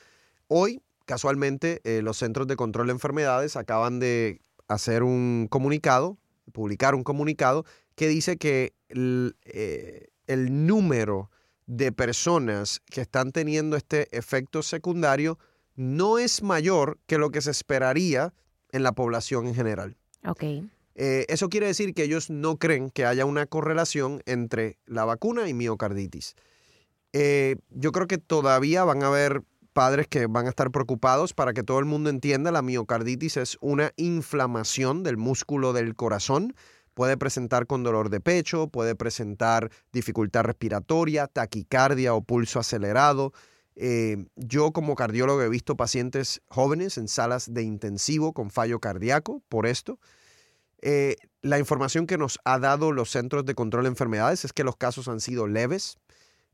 Hoy, 0.47 0.81
casualmente, 1.05 1.81
eh, 1.83 2.01
los 2.01 2.17
Centros 2.17 2.47
de 2.47 2.55
Control 2.55 2.87
de 2.87 2.93
Enfermedades 2.93 3.55
acaban 3.55 3.99
de 3.99 4.41
hacer 4.67 5.03
un 5.03 5.47
comunicado, 5.49 6.17
publicar 6.51 6.95
un 6.95 7.03
comunicado 7.03 7.65
que 7.95 8.07
dice 8.07 8.37
que 8.37 8.73
el, 8.87 9.35
eh, 9.43 10.07
el 10.25 10.65
número 10.65 11.29
de 11.67 11.91
personas 11.91 12.81
que 12.89 13.01
están 13.01 13.31
teniendo 13.31 13.77
este 13.77 14.15
efecto 14.17 14.63
secundario 14.63 15.37
no 15.75 16.17
es 16.17 16.41
mayor 16.41 16.97
que 17.05 17.19
lo 17.19 17.29
que 17.29 17.41
se 17.41 17.51
esperaría 17.51 18.33
en 18.71 18.83
la 18.83 18.93
población 18.93 19.47
en 19.47 19.55
general. 19.55 19.95
Okay. 20.25 20.69
Eh, 21.01 21.25
eso 21.29 21.47
quiere 21.47 21.67
decir 21.67 21.93
que 21.93 22.03
ellos 22.03 22.29
no 22.29 22.57
creen 22.57 22.89
que 22.89 23.05
haya 23.05 23.23
una 23.23 23.45
correlación 23.45 24.21
entre 24.25 24.79
la 24.85 25.05
vacuna 25.05 25.47
y 25.47 25.53
miocarditis. 25.53 26.35
Eh, 27.13 27.55
yo 27.69 27.93
creo 27.93 28.05
que 28.05 28.17
todavía 28.17 28.83
van 28.83 29.03
a 29.03 29.07
haber 29.07 29.43
padres 29.71 30.09
que 30.09 30.27
van 30.27 30.47
a 30.47 30.49
estar 30.49 30.71
preocupados 30.71 31.33
para 31.33 31.53
que 31.53 31.63
todo 31.63 31.79
el 31.79 31.85
mundo 31.85 32.09
entienda 32.09 32.51
la 32.51 32.61
miocarditis 32.61 33.37
es 33.37 33.57
una 33.61 33.93
inflamación 33.95 35.03
del 35.03 35.15
músculo 35.15 35.71
del 35.71 35.95
corazón. 35.95 36.53
Puede 36.95 37.15
presentar 37.15 37.65
con 37.65 37.81
dolor 37.81 38.09
de 38.09 38.19
pecho, 38.19 38.67
puede 38.67 38.93
presentar 38.93 39.71
dificultad 39.93 40.43
respiratoria, 40.43 41.27
taquicardia 41.27 42.13
o 42.13 42.21
pulso 42.21 42.59
acelerado. 42.59 43.31
Eh, 43.77 44.25
yo 44.35 44.73
como 44.73 44.95
cardiólogo 44.95 45.43
he 45.43 45.47
visto 45.47 45.77
pacientes 45.77 46.41
jóvenes 46.49 46.97
en 46.97 47.07
salas 47.07 47.53
de 47.53 47.63
intensivo 47.63 48.33
con 48.33 48.49
fallo 48.51 48.81
cardíaco 48.81 49.41
por 49.47 49.65
esto. 49.65 49.97
Eh, 50.81 51.15
la 51.41 51.59
información 51.59 52.07
que 52.07 52.17
nos 52.17 52.39
ha 52.43 52.59
dado 52.59 52.91
los 52.91 53.09
Centros 53.09 53.45
de 53.45 53.55
Control 53.55 53.83
de 53.83 53.89
Enfermedades 53.89 54.45
es 54.45 54.53
que 54.53 54.63
los 54.63 54.75
casos 54.75 55.07
han 55.07 55.19
sido 55.19 55.47
leves. 55.47 55.97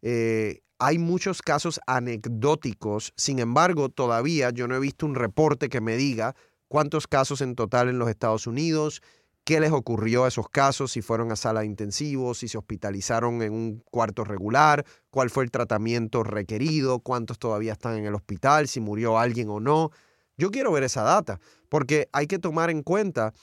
Eh, 0.01 0.61
hay 0.77 0.97
muchos 0.97 1.41
casos 1.41 1.79
anecdóticos, 1.87 3.13
sin 3.15 3.39
embargo, 3.39 3.89
todavía 3.89 4.49
yo 4.49 4.67
no 4.67 4.75
he 4.75 4.79
visto 4.79 5.05
un 5.05 5.15
reporte 5.15 5.69
que 5.69 5.79
me 5.79 5.95
diga 5.95 6.35
cuántos 6.67 7.07
casos 7.07 7.41
en 7.41 7.55
total 7.55 7.87
en 7.87 7.97
los 7.97 8.09
Estados 8.09 8.45
Unidos, 8.45 9.01
qué 9.45 9.59
les 9.59 9.71
ocurrió 9.71 10.25
a 10.25 10.27
esos 10.27 10.49
casos, 10.49 10.91
si 10.91 11.01
fueron 11.01 11.31
a 11.31 11.35
sala 11.35 11.61
de 11.61 11.67
intensivos, 11.67 12.39
si 12.39 12.47
se 12.47 12.57
hospitalizaron 12.57 13.41
en 13.41 13.53
un 13.53 13.83
cuarto 13.89 14.25
regular, 14.25 14.85
cuál 15.11 15.29
fue 15.29 15.45
el 15.45 15.51
tratamiento 15.51 16.23
requerido, 16.23 16.99
cuántos 16.99 17.39
todavía 17.39 17.73
están 17.73 17.97
en 17.97 18.05
el 18.05 18.15
hospital, 18.15 18.67
si 18.67 18.81
murió 18.81 19.17
alguien 19.17 19.49
o 19.49 19.59
no. 19.59 19.91
Yo 20.37 20.51
quiero 20.51 20.71
ver 20.71 20.83
esa 20.83 21.03
data, 21.03 21.39
porque 21.69 22.09
hay 22.11 22.27
que 22.27 22.39
tomar 22.39 22.69
en 22.69 22.83
cuenta 22.83 23.33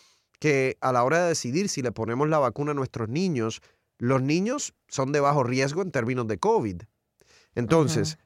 que 0.42 0.76
a 0.81 0.90
la 0.90 1.05
hora 1.05 1.22
de 1.22 1.28
decidir 1.28 1.68
si 1.68 1.83
le 1.83 1.92
ponemos 1.92 2.28
la 2.28 2.40
vacuna 2.40 2.72
a 2.72 2.74
nuestros 2.74 3.09
niños, 3.09 3.61
los 3.98 4.22
niños 4.22 4.74
son 4.88 5.12
de 5.12 5.20
bajo 5.20 5.44
riesgo 5.44 5.83
en 5.83 5.92
términos 5.92 6.26
de 6.26 6.37
COVID. 6.37 6.83
Entonces, 7.55 8.18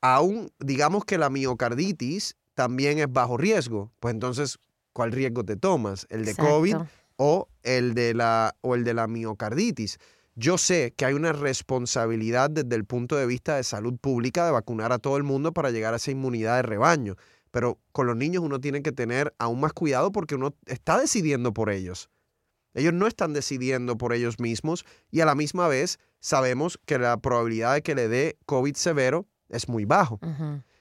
aún 0.00 0.50
digamos 0.60 1.04
que 1.04 1.18
la 1.18 1.28
miocarditis 1.28 2.36
también 2.54 3.00
es 3.00 3.12
bajo 3.12 3.36
riesgo, 3.36 3.92
pues 4.00 4.14
entonces, 4.14 4.60
¿cuál 4.94 5.12
riesgo 5.12 5.44
te 5.44 5.56
tomas? 5.56 6.06
¿El 6.08 6.24
de 6.24 6.34
COVID 6.36 6.76
o 7.16 7.50
el 7.64 7.92
de, 7.92 8.14
la, 8.14 8.56
o 8.62 8.74
el 8.74 8.84
de 8.84 8.94
la 8.94 9.06
miocarditis? 9.06 9.98
Yo 10.34 10.56
sé 10.56 10.94
que 10.96 11.04
hay 11.04 11.12
una 11.12 11.34
responsabilidad 11.34 12.48
desde 12.48 12.74
el 12.76 12.86
punto 12.86 13.16
de 13.16 13.26
vista 13.26 13.56
de 13.56 13.64
salud 13.64 13.98
pública 14.00 14.46
de 14.46 14.52
vacunar 14.52 14.90
a 14.90 14.98
todo 14.98 15.18
el 15.18 15.22
mundo 15.22 15.52
para 15.52 15.70
llegar 15.70 15.92
a 15.92 15.98
esa 15.98 16.12
inmunidad 16.12 16.56
de 16.56 16.62
rebaño. 16.62 17.16
Pero 17.52 17.78
con 17.92 18.08
los 18.08 18.16
niños 18.16 18.42
uno 18.42 18.60
tiene 18.60 18.82
que 18.82 18.90
tener 18.90 19.32
aún 19.38 19.60
más 19.60 19.72
cuidado 19.72 20.10
porque 20.10 20.34
uno 20.34 20.56
está 20.66 20.98
decidiendo 20.98 21.54
por 21.54 21.70
ellos. 21.70 22.10
Ellos 22.74 22.94
no 22.94 23.06
están 23.06 23.34
decidiendo 23.34 23.96
por 23.96 24.12
ellos 24.12 24.40
mismos 24.40 24.84
y 25.10 25.20
a 25.20 25.26
la 25.26 25.34
misma 25.34 25.68
vez 25.68 25.98
sabemos 26.18 26.80
que 26.86 26.98
la 26.98 27.16
probabilidad 27.18 27.74
de 27.74 27.82
que 27.82 27.94
le 27.94 28.08
dé 28.08 28.38
COVID 28.46 28.74
severo 28.74 29.28
es 29.50 29.68
muy 29.68 29.84
bajo. 29.84 30.18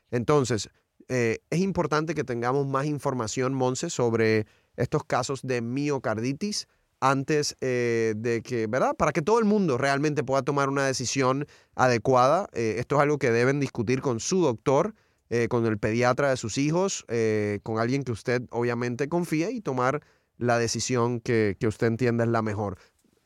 Entonces, 0.10 0.70
eh, 1.10 1.40
es 1.50 1.60
importante 1.60 2.16
que 2.16 2.24
tengamos 2.24 2.66
más 2.66 2.86
información, 2.86 3.54
Monse, 3.54 3.90
sobre 3.90 4.48
estos 4.78 5.04
casos 5.04 5.42
de 5.44 5.62
miocarditis 5.62 6.68
antes 7.02 7.58
eh, 7.60 8.14
de 8.16 8.42
que, 8.42 8.68
¿verdad? 8.68 8.96
Para 8.96 9.12
que 9.12 9.22
todo 9.22 9.40
el 9.40 9.46
mundo 9.46 9.78
realmente 9.78 10.24
pueda 10.24 10.44
tomar 10.44 10.70
una 10.70 10.86
decisión 10.86 11.48
adecuada. 11.76 12.48
Eh, 12.54 12.76
esto 12.78 12.96
es 12.96 13.02
algo 13.02 13.18
que 13.18 13.32
deben 13.32 13.60
discutir 13.60 14.02
con 14.02 14.22
su 14.22 14.42
doctor 14.42 14.94
eh, 15.34 15.48
con 15.48 15.66
el 15.66 15.78
pediatra 15.78 16.30
de 16.30 16.36
sus 16.36 16.58
hijos, 16.58 17.06
eh, 17.08 17.62
con 17.64 17.80
alguien 17.80 18.04
que 18.04 18.12
usted 18.12 18.44
obviamente 18.50 19.08
confíe 19.08 19.50
y 19.52 19.62
tomar 19.62 20.02
la 20.38 20.58
decisión 20.58 21.22
que, 21.22 21.56
usted 21.66 21.88
entienda 21.88 22.26
es 22.26 22.30
la 22.30 22.42
mejor. 22.42 22.78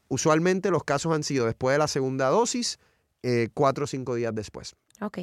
usualmente 0.08 0.70
los 0.70 0.84
casos 0.84 1.16
han 1.16 1.24
sido 1.24 1.48
después 1.48 1.74
de 1.74 1.80
la 1.80 1.88
segunda 1.88 2.30
dosis, 2.30 2.78
eh, 3.24 3.50
cuatro 3.56 3.86
o 3.86 3.88
cinco 3.88 4.14
días 4.14 4.36
después. 4.36 4.76
Ok. 5.02 5.18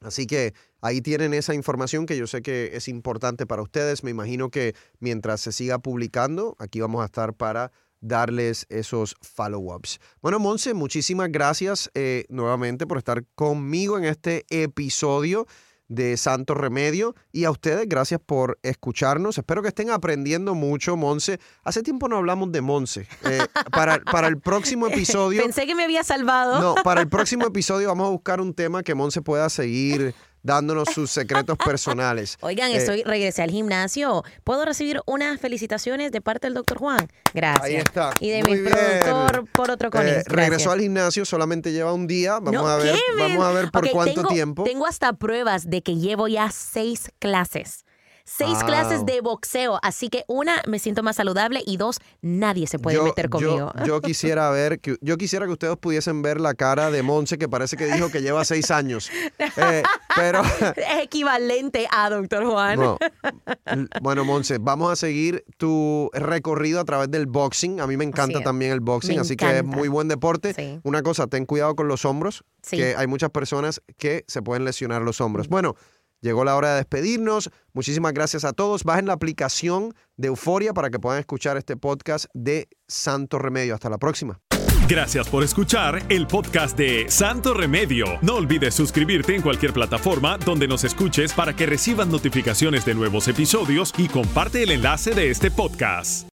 Así 0.00 0.28
que 0.28 0.54
ahí 0.80 1.00
tienen 1.00 1.34
esa 1.34 1.54
información 1.54 2.06
que 2.06 2.16
yo 2.16 2.28
sé 2.28 2.40
que 2.40 2.70
es 2.74 2.86
importante 2.86 3.44
para 3.44 3.60
ustedes. 3.60 4.04
Me 4.04 4.12
imagino 4.12 4.48
que 4.48 4.76
mientras 5.00 5.40
se 5.40 5.50
siga 5.50 5.80
publicando, 5.80 6.54
aquí 6.60 6.80
vamos 6.80 7.02
a 7.02 7.06
estar 7.06 7.34
para 7.34 7.72
darles 8.00 8.64
esos 8.68 9.16
follow-ups. 9.22 9.98
Bueno, 10.22 10.38
Monse, 10.38 10.72
muchísimas 10.72 11.32
gracias 11.32 11.90
eh, 11.94 12.26
nuevamente 12.28 12.86
por 12.86 12.98
estar 12.98 13.24
conmigo 13.34 13.98
en 13.98 14.04
este 14.04 14.46
episodio 14.50 15.48
de 15.90 16.16
Santo 16.16 16.54
Remedio 16.54 17.14
y 17.32 17.44
a 17.44 17.50
ustedes 17.50 17.86
gracias 17.88 18.20
por 18.24 18.58
escucharnos. 18.62 19.36
Espero 19.36 19.60
que 19.60 19.68
estén 19.68 19.90
aprendiendo 19.90 20.54
mucho, 20.54 20.96
Monse. 20.96 21.40
Hace 21.64 21.82
tiempo 21.82 22.08
no 22.08 22.16
hablamos 22.16 22.52
de 22.52 22.60
Monse. 22.60 23.08
Eh, 23.24 23.40
para, 23.72 23.98
para 23.98 24.28
el 24.28 24.38
próximo 24.38 24.86
episodio... 24.86 25.42
Pensé 25.42 25.66
que 25.66 25.74
me 25.74 25.84
había 25.84 26.04
salvado. 26.04 26.60
No, 26.60 26.74
para 26.82 27.00
el 27.00 27.08
próximo 27.10 27.46
episodio 27.46 27.88
vamos 27.88 28.06
a 28.06 28.10
buscar 28.10 28.40
un 28.40 28.54
tema 28.54 28.82
que 28.84 28.94
Monse 28.94 29.20
pueda 29.20 29.50
seguir 29.50 30.14
dándonos 30.42 30.88
sus 30.94 31.10
secretos 31.10 31.56
personales. 31.58 32.36
Oigan, 32.42 32.70
Eh, 32.70 32.76
estoy, 32.76 33.02
regresé 33.02 33.42
al 33.42 33.50
gimnasio. 33.50 34.24
¿Puedo 34.44 34.64
recibir 34.64 35.00
unas 35.06 35.40
felicitaciones 35.40 36.12
de 36.12 36.20
parte 36.20 36.46
del 36.46 36.54
doctor 36.54 36.78
Juan? 36.78 37.08
Gracias. 37.34 37.64
Ahí 37.64 37.76
está. 37.76 38.10
Y 38.20 38.30
de 38.30 38.42
Muy 38.42 38.52
mi 38.52 38.60
bien. 38.60 38.72
productor 39.02 39.44
por 39.52 39.70
otro 39.70 39.90
conis. 39.90 40.12
Eh, 40.12 40.22
regresó 40.26 40.70
al 40.72 40.80
gimnasio, 40.80 41.24
solamente 41.24 41.72
lleva 41.72 41.92
un 41.92 42.06
día. 42.06 42.34
Vamos 42.34 42.52
No, 42.52 42.66
a 42.68 42.76
ver, 42.76 42.96
vamos 43.18 43.44
a 43.44 43.50
ver 43.52 43.70
por 43.70 43.88
cuánto 43.90 44.14
tengo- 44.14 44.28
tiempo. 44.28 44.64
Tengo 44.64 44.86
hasta 44.86 45.12
pruebas 45.12 45.68
de 45.68 45.82
que 45.82 45.96
llevo 45.96 46.28
ya 46.28 46.50
seis 46.50 47.10
clases. 47.18 47.84
Seis 48.24 48.58
Wow. 48.58 48.66
clases 48.66 49.06
de 49.06 49.20
boxeo. 49.20 49.78
Así 49.82 50.08
que 50.08 50.24
una, 50.28 50.62
me 50.66 50.78
siento 50.78 51.02
más 51.02 51.16
saludable 51.16 51.62
y 51.66 51.76
dos, 51.76 51.98
nadie 52.22 52.66
se 52.66 52.78
puede 52.78 52.96
yo, 52.96 53.04
meter 53.04 53.28
conmigo. 53.30 53.72
Yo, 53.80 53.84
yo 53.86 54.00
quisiera 54.02 54.50
ver, 54.50 54.80
que, 54.80 54.96
yo 55.00 55.16
quisiera 55.16 55.46
que 55.46 55.52
ustedes 55.52 55.76
pudiesen 55.76 56.22
ver 56.22 56.40
la 56.40 56.54
cara 56.54 56.90
de 56.90 57.02
Monse, 57.02 57.38
que 57.38 57.48
parece 57.48 57.76
que 57.76 57.86
dijo 57.86 58.10
que 58.10 58.22
lleva 58.22 58.44
seis 58.44 58.70
años. 58.70 59.10
Eh, 59.56 59.82
pero, 60.16 60.42
es 60.42 61.02
equivalente 61.02 61.86
a 61.90 62.08
doctor 62.08 62.46
Juan. 62.46 62.78
no. 62.78 62.98
bueno, 64.00 64.24
Monse, 64.24 64.58
vamos 64.58 64.92
a 64.92 64.96
seguir 64.96 65.44
tu 65.56 66.10
recorrido 66.12 66.80
a 66.80 66.84
través 66.84 67.10
del 67.10 67.26
boxing. 67.26 67.80
A 67.80 67.86
mí 67.86 67.96
me 67.96 68.04
encanta 68.04 68.40
también 68.42 68.72
el 68.72 68.80
boxing, 68.80 69.16
Me 69.16 69.20
así 69.22 69.36
que 69.36 69.58
es 69.58 69.64
muy 69.64 69.88
buen 69.88 70.08
deporte. 70.08 70.54
Sí. 70.54 70.80
Una 70.82 71.02
cosa, 71.02 71.26
ten 71.26 71.46
cuidado 71.46 71.74
con 71.76 71.88
los 71.88 72.04
hombros, 72.04 72.44
Sí. 72.62 72.76
que 72.76 72.94
hay 72.96 73.06
muchas 73.06 73.30
personas 73.30 73.82
que 73.98 74.24
se 74.28 74.42
pueden 74.42 74.64
lesionar 74.64 75.02
los 75.02 75.20
hombros. 75.20 75.48
Bueno, 75.48 75.74
llegó 76.20 76.44
la 76.44 76.56
hora 76.56 76.70
de 76.70 76.76
despedirnos. 76.76 77.50
Muchísimas 77.72 78.12
gracias 78.12 78.44
a 78.44 78.52
todos. 78.52 78.84
Bajen 78.84 79.06
la 79.06 79.14
aplicación 79.14 79.94
de 80.16 80.28
Euforia 80.28 80.72
para 80.72 80.90
que 80.90 80.98
puedan 80.98 81.20
escuchar 81.20 81.56
este 81.56 81.76
podcast 81.76 82.26
de 82.34 82.68
Santo 82.88 83.38
Remedio. 83.38 83.74
Hasta 83.74 83.90
la 83.90 83.98
próxima. 83.98 84.40
Gracias 84.88 85.28
por 85.28 85.44
escuchar 85.44 86.02
el 86.08 86.26
podcast 86.26 86.76
de 86.76 87.08
Santo 87.08 87.54
Remedio. 87.54 88.06
No 88.22 88.34
olvides 88.34 88.74
suscribirte 88.74 89.36
en 89.36 89.42
cualquier 89.42 89.72
plataforma 89.72 90.36
donde 90.38 90.66
nos 90.66 90.82
escuches 90.82 91.32
para 91.32 91.54
que 91.54 91.66
recibas 91.66 92.08
notificaciones 92.08 92.84
de 92.84 92.96
nuevos 92.96 93.28
episodios 93.28 93.94
y 93.96 94.08
comparte 94.08 94.64
el 94.64 94.72
enlace 94.72 95.14
de 95.14 95.30
este 95.30 95.52
podcast. 95.52 96.26